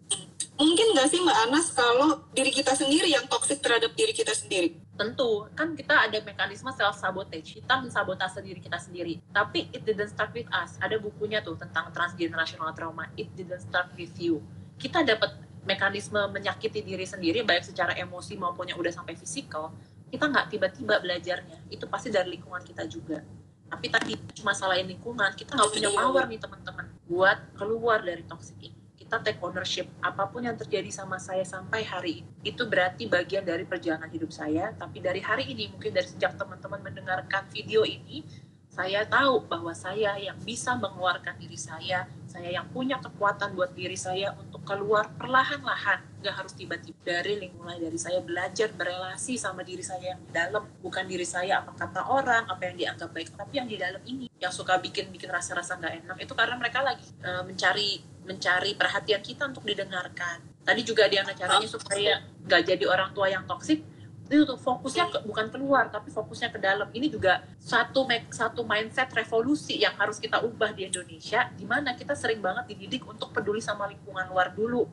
[0.60, 4.76] Mungkin nggak sih Mbak Anas kalau diri kita sendiri yang toksik terhadap diri kita sendiri?
[5.00, 5.48] tentu.
[5.56, 9.24] Kan kita ada mekanisme self sabotage kita mensabotase diri kita sendiri.
[9.32, 10.76] Tapi it didn't start with us.
[10.84, 13.08] Ada bukunya tuh tentang transgenerational trauma.
[13.16, 14.44] It didn't start with you.
[14.76, 19.72] Kita dapat mekanisme menyakiti diri sendiri baik secara emosi maupun yang udah sampai fisikal
[20.10, 21.72] kita nggak tiba-tiba belajarnya.
[21.72, 23.24] Itu pasti dari lingkungan kita juga.
[23.70, 28.58] Tapi tadi cuma salahin lingkungan kita nggak punya power nih teman-teman buat keluar dari toxic
[28.62, 28.79] ini
[29.10, 33.42] kita take ownership apa pun yang terjadi sama saya sampai hari ini itu berarti bagian
[33.42, 34.70] dari perjalanan hidup saya.
[34.78, 38.22] Tapi dari hari ini mungkin dari sejak teman-teman mendengarkan video ini
[38.70, 43.98] saya tahu bahwa saya yang bisa mengeluarkan diri saya saya yang punya kekuatan buat diri
[43.98, 46.22] saya untuk keluar perlahan-lahan.
[46.22, 50.70] Nggak harus tiba-tiba dari lingkungan dari saya belajar berelasi sama diri saya yang di dalam.
[50.86, 54.30] Bukan diri saya apa kata orang apa yang dianggap baik tapi yang di dalam ini.
[54.38, 59.26] Yang suka bikin bikin rasa-rasa nggak enak itu karena mereka lagi eh, mencari mencari perhatian
[59.26, 60.46] kita untuk didengarkan.
[60.62, 63.82] Tadi juga yang caranya supaya nggak jadi orang tua yang toksik
[64.30, 66.86] itu tuh fokusnya ke- bukan keluar tapi fokusnya ke dalam.
[66.94, 71.98] Ini juga satu make- satu mindset revolusi yang harus kita ubah di Indonesia di mana
[71.98, 74.86] kita sering banget dididik untuk peduli sama lingkungan luar dulu.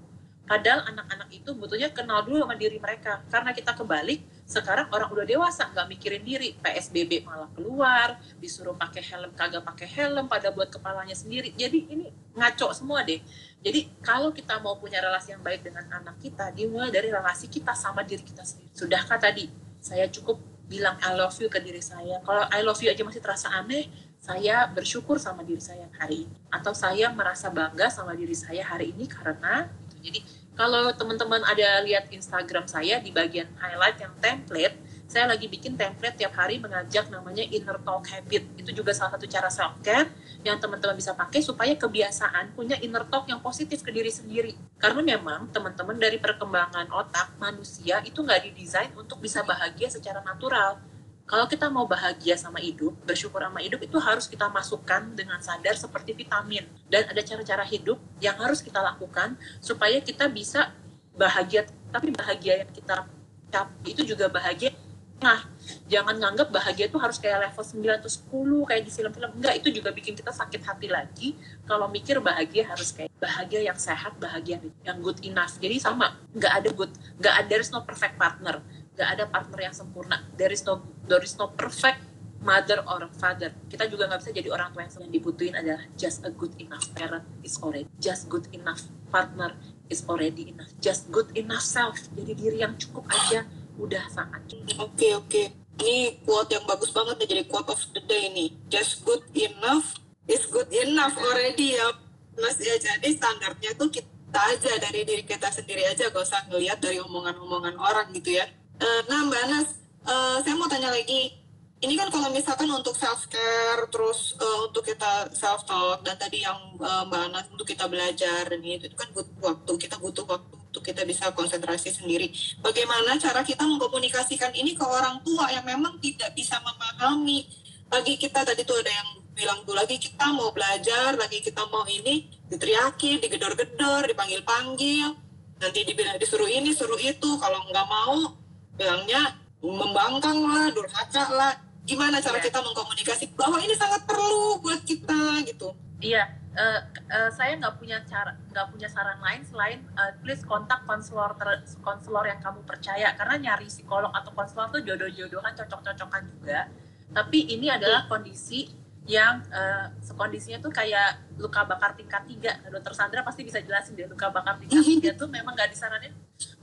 [0.46, 3.20] Padahal anak-anak itu butuhnya kenal dulu sama diri mereka.
[3.28, 6.56] Karena kita kebalik sekarang orang udah dewasa nggak mikirin diri.
[6.56, 11.52] PSBB malah keluar disuruh pakai helm kagak pakai helm pada buat kepalanya sendiri.
[11.52, 13.18] Jadi ini ngaco semua deh.
[13.64, 17.74] Jadi kalau kita mau punya relasi yang baik dengan anak kita dimulai dari relasi kita
[17.74, 18.70] sama diri kita sendiri.
[18.76, 19.50] Sudahkah tadi?
[19.82, 20.38] Saya cukup
[20.70, 22.22] bilang I love you ke diri saya.
[22.22, 23.90] Kalau I love you aja masih terasa aneh
[24.22, 26.36] saya bersyukur sama diri saya hari ini.
[26.50, 29.70] Atau saya merasa bangga sama diri saya hari ini karena
[30.02, 30.22] jadi
[30.56, 34.74] kalau teman-teman ada lihat Instagram saya di bagian highlight yang template,
[35.06, 38.42] saya lagi bikin template tiap hari mengajak namanya inner talk habit.
[38.58, 40.10] Itu juga salah satu cara self care
[40.42, 44.58] yang teman-teman bisa pakai supaya kebiasaan punya inner talk yang positif ke diri sendiri.
[44.82, 50.82] Karena memang teman-teman dari perkembangan otak manusia itu nggak didesain untuk bisa bahagia secara natural.
[51.26, 55.74] Kalau kita mau bahagia sama hidup, bersyukur sama hidup itu harus kita masukkan dengan sadar
[55.74, 56.62] seperti vitamin.
[56.86, 60.70] Dan ada cara-cara hidup yang harus kita lakukan supaya kita bisa
[61.18, 61.66] bahagia.
[61.90, 63.10] Tapi bahagia yang kita
[63.50, 64.70] capai itu juga bahagia.
[65.16, 65.48] Nah,
[65.88, 69.30] jangan nganggap bahagia itu harus kayak level 9 atau 10 kayak di film-film.
[69.40, 71.32] Enggak, itu juga bikin kita sakit hati lagi.
[71.64, 75.56] Kalau mikir bahagia harus kayak bahagia yang sehat, bahagia yang good enough.
[75.56, 78.60] Jadi sama, nggak ada good, nggak ada, there is no perfect partner
[78.96, 80.24] nggak ada partner yang sempurna.
[80.40, 82.00] There is no there is no perfect
[82.40, 83.52] mother or father.
[83.68, 86.88] Kita juga nggak bisa jadi orang tua yang yang dibutuhin adalah just a good enough
[86.96, 89.52] parent is already just good enough partner
[89.92, 90.72] is already enough.
[90.80, 92.00] Just good enough self.
[92.16, 93.44] Jadi diri yang cukup aja
[93.76, 94.42] udah sangat.
[94.80, 95.42] Oke oke.
[95.76, 98.48] Ini quote yang bagus banget nih jadi quote of the day nih.
[98.72, 101.92] Just good enough is good enough already ya.
[102.36, 106.80] Mas ya jadi standarnya tuh kita aja dari diri kita sendiri aja gak usah ngelihat
[106.80, 108.48] dari omongan-omongan orang gitu ya.
[108.76, 109.68] Eh, Nah Mbak Anas,
[110.04, 111.32] eh, saya mau tanya lagi.
[111.76, 116.40] Ini kan kalau misalkan untuk self care, terus eh, untuk kita self talk dan tadi
[116.44, 119.72] yang eh, Mbak Anas untuk kita belajar dan itu kan butuh waktu.
[119.76, 122.28] Kita butuh waktu untuk kita bisa konsentrasi sendiri.
[122.60, 127.48] Bagaimana cara kita mengkomunikasikan ini ke orang tua yang memang tidak bisa memahami.
[127.88, 131.88] Bagi kita tadi tuh ada yang bilang tuh lagi kita mau belajar, lagi kita mau
[131.88, 135.16] ini, diteriaki, digedor-gedor, dipanggil-panggil,
[135.64, 138.36] nanti dibilang disuruh ini, suruh itu, kalau nggak mau,
[138.76, 139.32] bilangnya
[139.64, 141.56] membangkang lah, durhaka lah.
[141.88, 142.52] Gimana cara Iya.
[142.52, 145.72] kita mengkomunikasi bahwa ini sangat perlu buat kita gitu.
[146.04, 146.80] Iya, eh,
[147.12, 151.62] eh, saya nggak punya cara, nggak punya saran lain selain eh, please kontak konselor ter-
[151.84, 156.72] konselor yang kamu percaya karena nyari psikolog atau konselor tuh jodoh-jodohan, cocok-cocokan juga.
[157.12, 158.66] Tapi ini adalah kondisi
[159.06, 162.58] yang eh, sekondisinya tuh kayak luka bakar tingkat tiga.
[162.66, 166.10] Dokter Sandra pasti bisa jelasin deh luka bakar tingkat tiga tuh memang nggak disaranin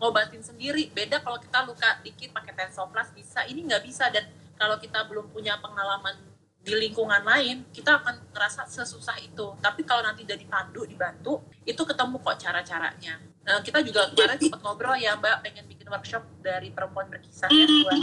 [0.01, 0.91] ngobatin sendiri.
[0.91, 4.27] Beda kalau kita luka dikit pakai tensoplast bisa, ini nggak bisa dan
[4.59, 6.32] kalau kita belum punya pengalaman
[6.63, 9.51] di lingkungan lain, kita akan ngerasa sesusah itu.
[9.59, 13.19] Tapi kalau nanti udah dipandu, dibantu, itu ketemu kok cara-caranya.
[13.43, 17.67] Nah, kita juga kemarin sempat ngobrol ya Mbak, pengen bikin workshop dari perempuan berkisah ya
[17.67, 17.99] buat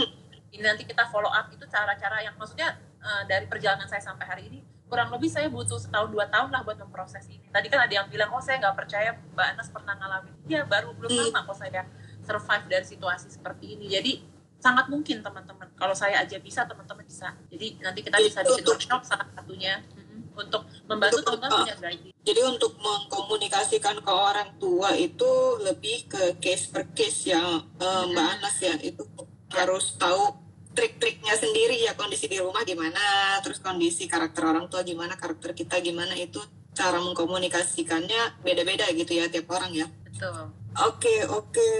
[0.51, 4.43] ini nanti kita follow up itu cara-cara yang maksudnya eh, dari perjalanan saya sampai hari
[4.51, 4.59] ini
[4.91, 7.47] kurang lebih saya butuh setahun dua tahun lah buat memproses ini.
[7.47, 10.35] Tadi kan ada yang bilang, oh saya nggak percaya Mbak Anas pernah ngalamin.
[10.51, 11.31] Iya baru belum Hmm.
[11.31, 11.87] lama kok saya
[12.21, 13.87] survive dari situasi seperti ini.
[13.87, 14.11] Jadi
[14.61, 15.67] sangat mungkin teman-teman.
[15.73, 17.33] Kalau saya aja bisa, teman-teman bisa.
[17.49, 22.13] Jadi nanti kita bisa bikin Untuk- workshop salah satunya mm, untuk membantu teman-teman punya guiding.
[22.21, 28.27] Jadi untuk mengkomunikasikan ke orang tua itu lebih ke case per case ya eh, Mbak
[28.37, 29.01] Anas ya itu
[29.51, 30.37] harus tahu
[30.71, 35.83] trik-triknya sendiri ya kondisi di rumah gimana terus kondisi karakter orang tua gimana karakter kita
[35.83, 36.39] gimana itu
[36.71, 40.47] cara mengkomunikasikannya beda-beda gitu ya tiap orang ya Betul.
[40.79, 41.71] oke oke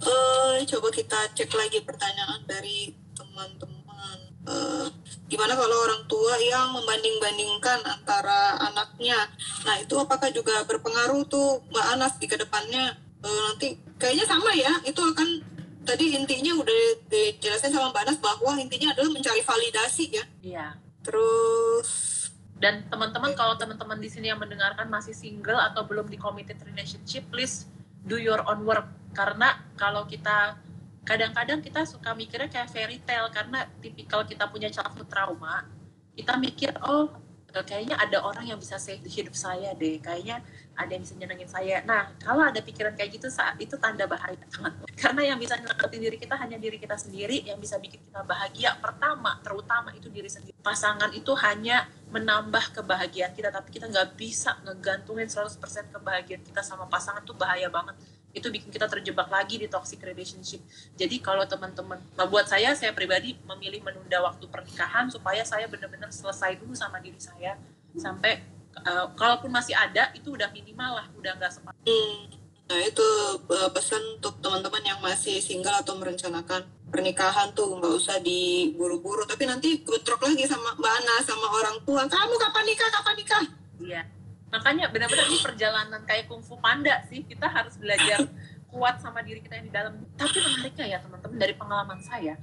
[0.00, 4.18] Eh, coba kita cek lagi pertanyaan dari teman-teman.
[4.48, 4.86] Eh,
[5.28, 9.28] gimana kalau orang tua yang membanding-bandingkan antara anaknya?
[9.68, 12.96] Nah itu apakah juga berpengaruh tuh Mbak Anas di ke depannya?
[13.20, 15.28] Eh, nanti kayaknya sama ya itu akan
[15.84, 16.80] tadi intinya udah
[17.12, 20.24] dijelasin sama Mbak Anas bahwa intinya adalah mencari validasi ya.
[20.40, 20.68] Iya.
[21.00, 21.88] terus
[22.60, 27.24] Dan teman-teman kalau teman-teman di sini yang mendengarkan masih single atau belum di committed relationship,
[27.32, 27.64] please
[28.04, 28.86] do your own work.
[29.12, 30.56] Karena kalau kita
[31.02, 35.66] kadang-kadang kita suka mikirnya kayak fairy tale karena tipikal kita punya childhood trauma,
[36.14, 37.10] kita mikir oh
[37.66, 40.38] kayaknya ada orang yang bisa save hidup saya deh, kayaknya
[40.78, 41.82] ada yang bisa nyenengin saya.
[41.82, 44.88] Nah, kalau ada pikiran kayak gitu saat itu tanda bahaya teman-teman.
[45.02, 48.78] Karena yang bisa nyenengin diri kita hanya diri kita sendiri, yang bisa bikin kita bahagia
[48.78, 50.54] pertama, terutama itu diri sendiri.
[50.62, 55.58] Pasangan itu hanya menambah kebahagiaan kita, tapi kita nggak bisa ngegantungin 100%
[55.90, 57.98] kebahagiaan kita sama pasangan tuh bahaya banget.
[58.30, 60.62] Itu bikin kita terjebak lagi di toxic relationship.
[60.94, 66.14] Jadi kalau teman-teman, nah buat saya, saya pribadi memilih menunda waktu pernikahan supaya saya benar-benar
[66.14, 67.58] selesai dulu sama diri saya
[67.98, 68.38] sampai
[68.86, 71.74] uh, kalaupun masih ada itu udah minimal lah, udah nggak sempat.
[71.82, 72.30] Hmm,
[72.70, 73.06] nah itu
[73.50, 79.46] eh, pesan untuk teman-teman yang masih single atau merencanakan pernikahan tuh nggak usah diburu-buru tapi
[79.46, 83.44] nanti bentrok lagi sama Mbak Ana sama orang tua kamu kapan nikah kapan nikah
[83.80, 84.02] Iya.
[84.50, 87.22] Makanya benar-benar ini perjalanan kayak kungfu panda sih.
[87.22, 88.26] Kita harus belajar
[88.70, 89.92] kuat sama diri kita yang di dalam.
[90.14, 92.34] Tapi menariknya ya teman-teman dari pengalaman saya,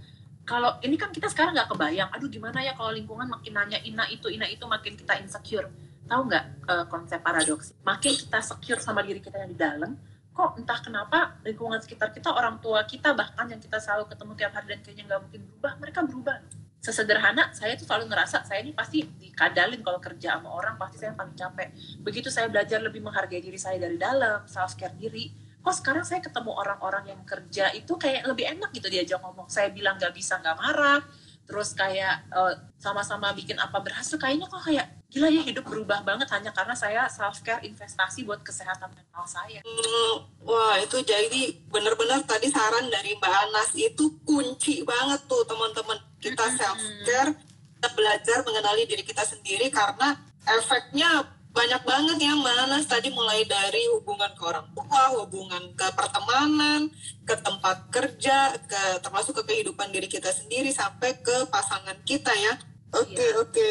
[0.47, 4.07] kalau ini kan kita sekarang nggak kebayang, aduh gimana ya kalau lingkungan makin nanya ina
[4.07, 5.67] itu, ina itu, makin kita insecure.
[6.07, 7.75] Tahu nggak eh, konsep paradoks?
[7.83, 9.99] Makin kita secure sama diri kita yang di dalam,
[10.31, 14.51] kok entah kenapa lingkungan sekitar kita, orang tua kita, bahkan yang kita selalu ketemu tiap
[14.55, 16.37] hari dan kayaknya nggak mungkin berubah, mereka berubah.
[16.77, 21.17] Sesederhana, saya tuh selalu ngerasa saya ini pasti dikadalin kalau kerja sama orang, pasti saya
[21.17, 21.73] paling capek.
[22.05, 26.23] Begitu saya belajar lebih menghargai diri saya dari dalam, self care diri, kok sekarang saya
[26.23, 29.51] ketemu orang-orang yang kerja itu kayak lebih enak gitu diajak ngomong.
[29.51, 31.01] Saya bilang nggak bisa nggak marah,
[31.43, 36.27] terus kayak eh, sama-sama bikin apa berhasil, kayaknya kok kayak gila ya hidup berubah banget
[36.35, 39.63] hanya karena saya self care investasi buat kesehatan mental saya.
[39.63, 45.95] Hmm, wah itu jadi benar-benar tadi saran dari Mbak Anas itu kunci banget tuh teman-teman
[46.17, 46.57] kita Mm-mm.
[46.57, 47.31] self care
[47.77, 51.09] kita belajar mengenali diri kita sendiri karena efeknya
[51.47, 56.85] banyak banget ya Mbak Anas tadi mulai dari hubungan ke orang tua, hubungan ke pertemanan,
[57.25, 62.53] ke tempat kerja, ke termasuk ke kehidupan diri kita sendiri sampai ke pasangan kita ya.
[62.93, 63.41] Oke Iya.
[63.41, 63.69] oke,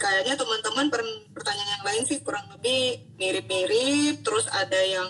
[0.00, 5.08] kayaknya teman-teman per- pertanyaan yang lain sih kurang lebih mirip-mirip, terus ada yang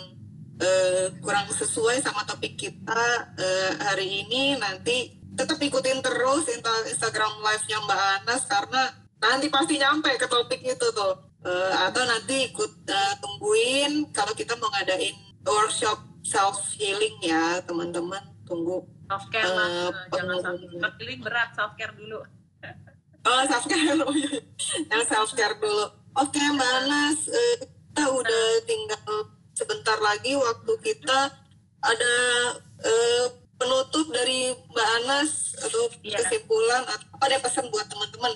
[0.58, 3.02] eh, kurang sesuai sama topik kita
[3.38, 4.58] eh, hari ini.
[4.58, 8.82] Nanti tetap ikutin terus insta- Instagram live-nya Mbak Anas karena
[9.16, 11.14] nanti pasti nyampe ke topik itu tuh.
[11.40, 18.20] Eh, atau nanti ikut eh, tungguin kalau kita mau ngadain workshop self healing ya teman-teman.
[18.44, 20.36] Tunggu Self care Eh, lah, jangan
[20.78, 22.20] self healing berat, self care dulu.
[23.20, 23.84] Oh, self care.
[23.84, 24.40] Iya.
[24.92, 25.84] Yang self care dulu.
[26.16, 27.56] Oke, Mbak Anas, eh,
[27.90, 29.12] kita udah tinggal
[29.52, 31.18] sebentar lagi waktu kita
[31.80, 32.14] ada
[32.80, 33.24] eh,
[33.60, 36.24] penutup dari Mbak Anas atau Iya.
[36.24, 38.32] kesimpulan atau apa ada pesan buat teman-teman?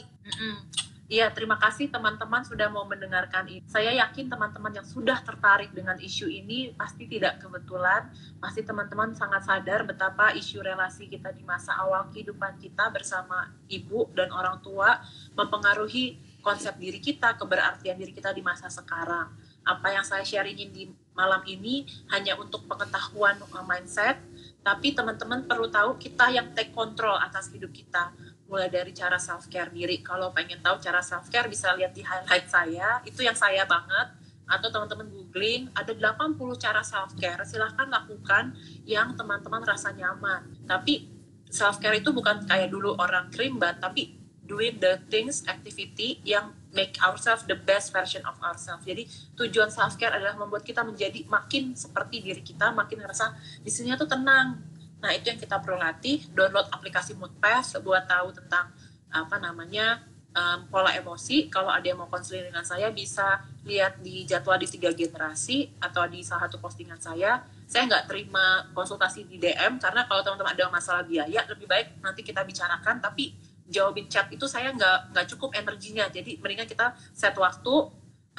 [1.04, 3.60] Iya, terima kasih teman-teman sudah mau mendengarkan ini.
[3.68, 8.08] Saya yakin teman-teman yang sudah tertarik dengan isu ini pasti tidak kebetulan.
[8.40, 14.08] Pasti teman-teman sangat sadar betapa isu relasi kita di masa awal kehidupan kita bersama ibu
[14.16, 15.04] dan orang tua
[15.36, 19.28] mempengaruhi konsep diri kita, keberartian diri kita di masa sekarang.
[19.64, 23.36] Apa yang saya sharingin di malam ini hanya untuk pengetahuan
[23.68, 24.20] mindset,
[24.64, 28.16] tapi teman-teman perlu tahu kita yang take control atas hidup kita
[28.48, 30.00] mulai dari cara self care diri.
[30.00, 34.16] Kalau pengen tahu cara self care bisa lihat di highlight saya, itu yang saya banget.
[34.44, 37.44] Atau teman-teman googling, ada 80 cara self care.
[37.44, 38.56] Silahkan lakukan
[38.88, 40.64] yang teman-teman rasa nyaman.
[40.64, 41.12] Tapi
[41.48, 46.98] self care itu bukan kayak dulu orang krimbat, tapi doing the things, activity yang make
[47.00, 48.84] ourselves the best version of ourselves.
[48.84, 49.06] Jadi
[49.38, 53.94] tujuan self care adalah membuat kita menjadi makin seperti diri kita, makin ngerasa di sini
[53.94, 56.24] tuh tenang, Nah, itu yang kita perlu latih.
[56.32, 58.72] Download aplikasi Moodpass buat tahu tentang
[59.12, 60.00] apa namanya
[60.32, 61.52] um, pola emosi.
[61.52, 66.08] Kalau ada yang mau konseling dengan saya, bisa lihat di jadwal di tiga generasi atau
[66.08, 67.44] di salah satu postingan saya.
[67.68, 72.24] Saya nggak terima konsultasi di DM karena kalau teman-teman ada masalah biaya, lebih baik nanti
[72.24, 73.04] kita bicarakan.
[73.04, 76.08] Tapi jawabin chat itu saya nggak nggak cukup energinya.
[76.08, 77.74] Jadi mendingan kita set waktu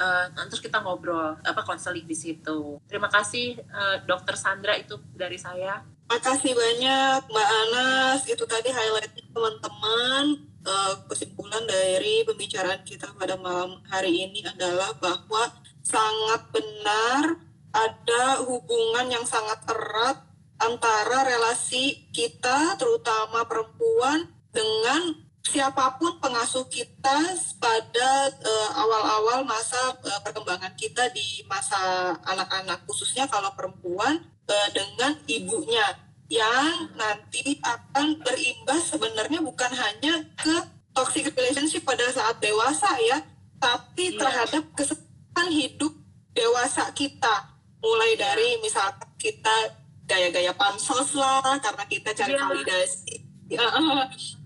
[0.00, 2.80] uh, terus kita ngobrol apa konseling di situ.
[2.86, 5.82] Terima kasih uh, Dokter Sandra itu dari saya.
[6.06, 8.20] Terima kasih banyak Mbak Anas.
[8.30, 10.24] Itu tadi highlightnya teman-teman.
[10.66, 15.46] Uh, kesimpulan dari pembicaraan kita pada malam hari ini adalah bahwa
[15.78, 17.38] sangat benar
[17.70, 20.26] ada hubungan yang sangat erat
[20.58, 24.26] antara relasi kita, terutama perempuan,
[24.56, 27.16] dengan siapa pun pengasuh kita
[27.62, 35.14] pada uh, awal-awal masa uh, perkembangan kita di masa anak-anak khususnya kalau perempuan uh, dengan
[35.30, 35.86] ibunya
[36.26, 40.56] yang nanti akan berimbas sebenarnya bukan hanya ke
[40.90, 43.22] toxic relationship pada saat dewasa ya
[43.62, 44.18] tapi yeah.
[44.18, 45.94] terhadap kesempatan hidup
[46.34, 49.78] dewasa kita mulai dari misalkan kita
[50.10, 52.42] gaya-gaya pansos lah karena kita cari yeah.
[52.42, 53.14] validasi
[53.54, 53.62] ya,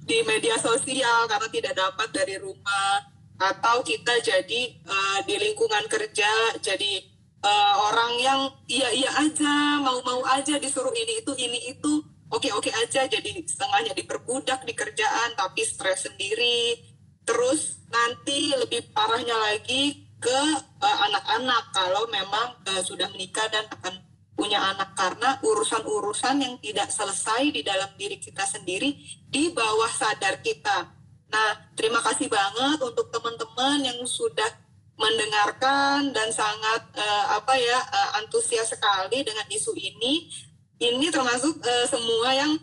[0.04, 3.06] di media sosial karena tidak dapat dari rumah
[3.40, 10.00] atau kita jadi uh, di lingkungan kerja jadi uh, orang yang iya iya aja mau
[10.04, 15.34] mau aja disuruh ini itu ini itu oke oke aja jadi setengahnya diperbudak di kerjaan
[15.36, 16.78] tapi stres sendiri.
[17.24, 20.40] Terus nanti lebih parahnya lagi ke
[20.82, 23.99] eh, anak-anak uh, kalau memang uh, sudah menikah dan akan
[24.40, 28.96] punya anak karena urusan-urusan yang tidak selesai di dalam diri kita sendiri
[29.28, 30.88] di bawah sadar kita.
[31.28, 34.48] Nah, terima kasih banget untuk teman-teman yang sudah
[34.96, 40.32] mendengarkan dan sangat uh, apa ya uh, antusias sekali dengan isu ini.
[40.80, 42.56] Ini termasuk uh, semua yang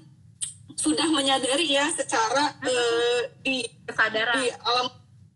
[0.73, 4.89] sudah menyadari ya secara uh, di kesadaran di alam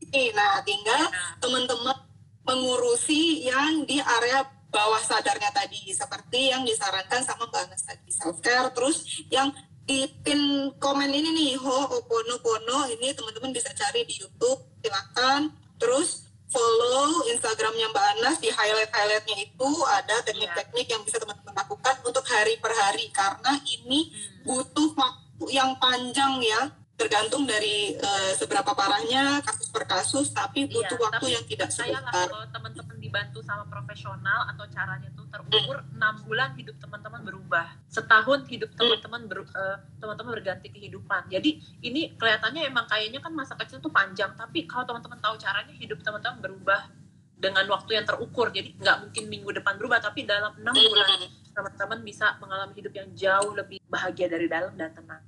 [0.10, 0.34] ini.
[0.34, 1.06] Nah, tinggal
[1.38, 1.98] teman-teman
[2.42, 5.92] mengurusi yang di area bawah sadarnya tadi.
[5.92, 9.52] Seperti yang disarankan sama Mbak Anas tadi self care terus yang
[9.84, 15.52] di pin komen ini nih ho opono pono ini teman-teman bisa cari di YouTube silakan.
[15.76, 21.96] Terus follow Instagramnya Mbak Anas di highlight highlightnya itu ada teknik-teknik yang bisa teman-teman lakukan
[22.08, 23.12] untuk hari per hari.
[23.12, 24.48] Karena ini hmm.
[24.48, 26.72] butuh waktu yang panjang ya.
[27.02, 31.70] Tergantung dari uh, seberapa parahnya kasus per kasus tapi iya, butuh iya, waktu yang tidak
[31.74, 32.30] sebentar.
[32.30, 37.68] Kalau teman-teman dibantu sama profesional atau caranya tuh terukur enam bulan hidup teman-teman berubah.
[37.92, 41.28] Setahun hidup teman-teman ber, uh, teman-teman berganti kehidupan.
[41.28, 45.76] Jadi ini kelihatannya emang kayaknya kan masa kecil tuh panjang tapi kalau teman-teman tahu caranya
[45.76, 46.88] hidup teman-teman berubah
[47.36, 48.48] dengan waktu yang terukur.
[48.48, 53.12] Jadi nggak mungkin minggu depan berubah tapi dalam enam bulan teman-teman bisa mengalami hidup yang
[53.12, 55.20] jauh lebih bahagia dari dalam dan tenang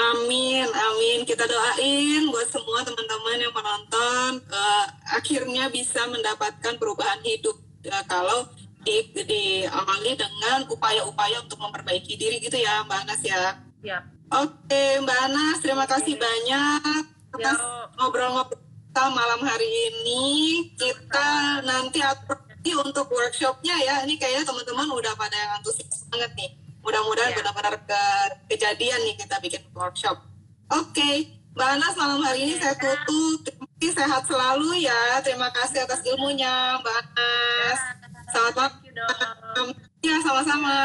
[0.00, 1.18] Amin, amin.
[1.28, 8.48] Kita doain buat semua teman-teman yang menonton uh, akhirnya bisa mendapatkan perubahan hidup uh, kalau
[8.80, 13.60] di, diawali dengan upaya-upaya untuk memperbaiki diri gitu ya, Mbak Anas ya.
[13.84, 13.98] Ya.
[14.32, 16.22] Oke, Mbak Anas, terima kasih ya.
[16.24, 17.02] banyak
[17.36, 17.58] atas
[18.00, 20.24] ngobrol-ngobrol kita malam hari ini.
[20.74, 22.42] Kita nanti atur
[22.88, 23.94] untuk workshopnya ya.
[24.02, 27.38] Ini kayaknya teman-teman udah pada yang antusias banget nih mudah-mudahan yeah.
[27.40, 28.02] benar-benar ke
[28.52, 30.20] kejadian nih kita bikin workshop.
[30.70, 31.16] Oke okay.
[31.50, 33.58] Mbak Anas malam hari ini saya tutup.
[33.80, 35.18] Terima sehat selalu ya.
[35.20, 37.80] Terima kasih atas ilmunya Mbak Anas.
[38.30, 39.68] Selamat malam.
[40.00, 40.76] Ya sama-sama